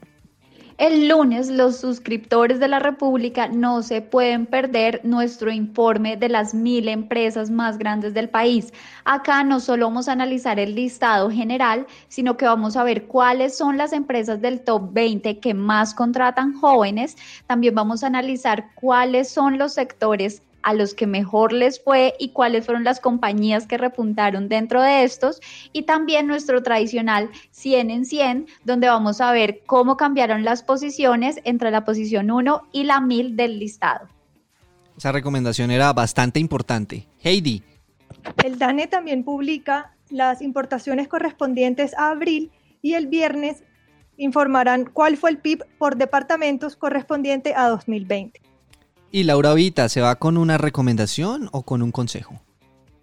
El 0.77 1.07
lunes 1.07 1.47
los 1.47 1.77
suscriptores 1.77 2.59
de 2.59 2.67
la 2.67 2.79
República 2.79 3.47
no 3.47 3.81
se 3.81 4.01
pueden 4.01 4.45
perder 4.45 4.99
nuestro 5.05 5.49
informe 5.49 6.17
de 6.17 6.27
las 6.27 6.53
mil 6.53 6.89
empresas 6.89 7.49
más 7.49 7.77
grandes 7.77 8.13
del 8.13 8.27
país. 8.27 8.73
Acá 9.05 9.45
no 9.45 9.61
solo 9.61 9.85
vamos 9.85 10.09
a 10.09 10.11
analizar 10.11 10.59
el 10.59 10.75
listado 10.75 11.31
general, 11.31 11.88
sino 12.09 12.35
que 12.35 12.43
vamos 12.43 12.75
a 12.75 12.83
ver 12.83 13.05
cuáles 13.07 13.55
son 13.55 13.77
las 13.77 13.93
empresas 13.93 14.41
del 14.41 14.59
top 14.65 14.91
20 14.91 15.39
que 15.39 15.53
más 15.53 15.93
contratan 15.93 16.51
jóvenes. 16.59 17.15
También 17.47 17.73
vamos 17.73 18.03
a 18.03 18.07
analizar 18.07 18.71
cuáles 18.75 19.29
son 19.29 19.57
los 19.57 19.73
sectores 19.75 20.41
a 20.65 20.73
los 20.73 20.95
que 20.95 21.06
mejor 21.06 21.54
les 21.54 21.82
fue 21.82 22.15
y 22.19 22.30
cuáles 22.30 22.65
fueron 22.65 22.84
las 22.84 22.99
compañías 22.99 23.67
que 23.67 23.78
repuntaron 23.78 24.49
dentro 24.49 24.82
de 24.82 25.04
estos 25.04 25.39
y 25.71 25.84
también 25.84 26.25
nuestro 26.25 26.63
tradicional 26.63 27.30
100 27.51 27.91
en 27.91 28.04
100 28.04 28.47
donde 28.63 28.88
vamos 28.88 29.21
a 29.21 29.32
ver 29.32 29.62
cómo 29.67 29.95
cambiaron 29.95 30.43
las 30.43 30.63
posiciones 30.63 31.39
entre 31.43 31.69
la 31.69 31.86
posición 31.86 32.32
1 32.32 32.63
y 32.71 32.84
la 32.84 32.99
1000 32.99 33.36
del 33.36 33.60
listado. 33.60 34.10
Esa 34.97 35.12
recomendación 35.12 35.69
era 35.69 35.93
bastante 35.93 36.39
importante. 36.39 37.08
Heidi. 37.21 37.62
El 38.43 38.58
DANE 38.58 38.88
también 38.88 39.23
publica 39.23 39.93
las 40.10 40.41
importaciones 40.41 41.08
correspondientes 41.08 41.93
a 41.93 42.10
abril 42.10 42.51
y 42.82 42.95
el 42.95 43.06
viernes 43.06 43.63
informarán 44.17 44.86
cuál 44.86 45.15
fue 45.17 45.30
el 45.30 45.38
PIB 45.38 45.63
por 45.78 45.95
departamentos 45.95 46.75
correspondiente 46.75 47.54
a 47.56 47.69
2020. 47.69 48.41
Y 49.11 49.23
Laura 49.23 49.53
Vita, 49.53 49.87
¿se 49.89 50.01
va 50.01 50.15
con 50.15 50.37
una 50.37 50.57
recomendación 50.57 51.49
o 51.51 51.63
con 51.63 51.81
un 51.81 51.91
consejo? 51.91 52.35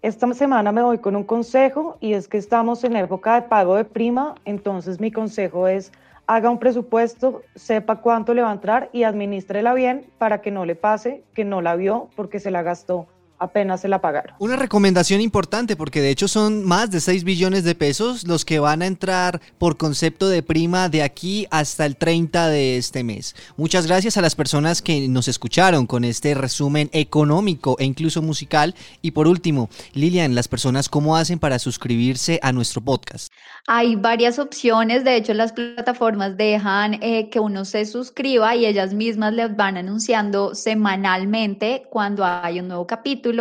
Esta 0.01 0.31
semana 0.33 0.71
me 0.71 0.83
voy 0.83 0.97
con 0.97 1.15
un 1.15 1.23
consejo 1.23 1.97
y 2.01 2.13
es 2.13 2.27
que 2.27 2.37
estamos 2.37 2.83
en 2.83 2.95
época 2.95 3.35
de 3.35 3.47
pago 3.47 3.75
de 3.75 3.85
prima, 3.85 4.35
entonces 4.43 4.99
mi 4.99 5.11
consejo 5.11 5.67
es 5.67 5.91
haga 6.27 6.49
un 6.49 6.59
presupuesto, 6.59 7.41
sepa 7.55 8.01
cuánto 8.01 8.33
le 8.33 8.41
va 8.41 8.49
a 8.49 8.53
entrar 8.53 8.89
y 8.91 9.03
administrela 9.03 9.73
bien 9.73 10.05
para 10.17 10.41
que 10.41 10.51
no 10.51 10.65
le 10.65 10.75
pase 10.75 11.23
que 11.33 11.45
no 11.45 11.61
la 11.61 11.75
vio 11.75 12.09
porque 12.15 12.39
se 12.39 12.51
la 12.51 12.63
gastó 12.63 13.07
apenas 13.43 13.81
se 13.81 13.87
la 13.87 14.01
pagaron. 14.01 14.35
Una 14.39 14.55
recomendación 14.55 15.21
importante 15.21 15.75
porque 15.75 16.01
de 16.01 16.09
hecho 16.09 16.27
son 16.27 16.65
más 16.65 16.91
de 16.91 16.99
6 16.99 17.23
billones 17.23 17.63
de 17.63 17.75
pesos 17.75 18.27
los 18.27 18.45
que 18.45 18.59
van 18.59 18.81
a 18.81 18.87
entrar 18.87 19.41
por 19.57 19.77
concepto 19.77 20.29
de 20.29 20.43
prima 20.43 20.89
de 20.89 21.03
aquí 21.03 21.47
hasta 21.51 21.85
el 21.85 21.95
30 21.95 22.47
de 22.47 22.77
este 22.77 23.03
mes. 23.03 23.35
Muchas 23.57 23.87
gracias 23.87 24.17
a 24.17 24.21
las 24.21 24.35
personas 24.35 24.81
que 24.81 25.07
nos 25.07 25.27
escucharon 25.27 25.85
con 25.85 26.03
este 26.03 26.33
resumen 26.33 26.89
económico 26.93 27.75
e 27.79 27.85
incluso 27.85 28.21
musical. 28.21 28.75
Y 29.01 29.11
por 29.11 29.27
último, 29.27 29.69
Lilian, 29.93 30.35
las 30.35 30.47
personas 30.47 30.89
cómo 30.89 31.17
hacen 31.17 31.39
para 31.39 31.59
suscribirse 31.59 32.39
a 32.41 32.51
nuestro 32.51 32.81
podcast. 32.81 33.31
Hay 33.67 33.95
varias 33.95 34.39
opciones, 34.39 35.03
de 35.03 35.15
hecho 35.15 35.33
las 35.33 35.53
plataformas 35.53 36.37
dejan 36.37 36.95
eh, 37.01 37.29
que 37.29 37.39
uno 37.39 37.65
se 37.65 37.85
suscriba 37.85 38.55
y 38.55 38.65
ellas 38.65 38.93
mismas 38.93 39.33
les 39.33 39.55
van 39.55 39.77
anunciando 39.77 40.53
semanalmente 40.53 41.83
cuando 41.89 42.25
hay 42.25 42.59
un 42.59 42.67
nuevo 42.67 42.85
capítulo 42.87 43.32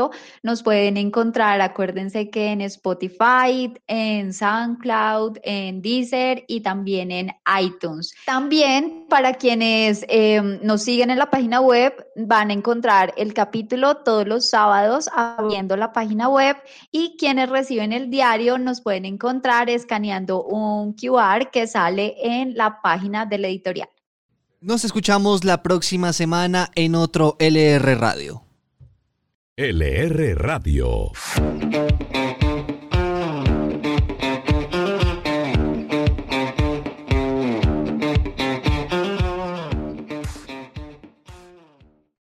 nos 0.43 0.63
pueden 0.63 0.97
encontrar, 0.97 1.61
acuérdense 1.61 2.31
que 2.31 2.49
en 2.49 2.61
Spotify, 2.63 3.73
en 3.87 4.33
SoundCloud, 4.33 5.39
en 5.43 5.83
Deezer 5.83 6.45
y 6.49 6.61
también 6.61 7.11
en 7.11 7.33
iTunes. 7.61 8.15
También 8.27 9.07
para 9.09 9.35
quienes 9.35 10.05
em, 10.09 10.59
nos 10.63 10.83
siguen 10.83 11.11
en 11.11 11.19
la 11.19 11.31
página 11.31 11.61
web, 11.61 11.95
van 12.17 12.51
a 12.51 12.53
encontrar 12.53 13.13
el 13.17 13.35
capítulo 13.35 13.97
todos 13.99 14.27
los 14.27 14.49
sábados 14.49 15.09
abriendo 15.15 15.77
la 15.77 15.93
página 15.93 16.29
web 16.29 16.57
y 16.91 17.17
quienes 17.19 17.49
reciben 17.49 17.93
el 17.93 18.11
diario 18.11 18.59
nos 18.59 18.81
pueden 18.81 19.05
encontrar 19.05 19.71
escaneando 19.71 20.43
un 20.45 20.95
QR 20.95 21.51
que 21.51 21.67
sale 21.67 22.15
en 22.23 22.55
la 22.55 22.81
página 22.83 23.27
del 23.27 23.45
editorial. 23.45 23.89
Nos 24.61 24.85
escuchamos 24.85 25.45
la 25.45 25.63
próxima 25.63 26.13
semana 26.13 26.71
en 26.77 26.95
otro 26.95 27.37
LR 27.41 27.99
Radio. 27.99 28.52
LR 29.55 30.35
Radio. 30.35 31.13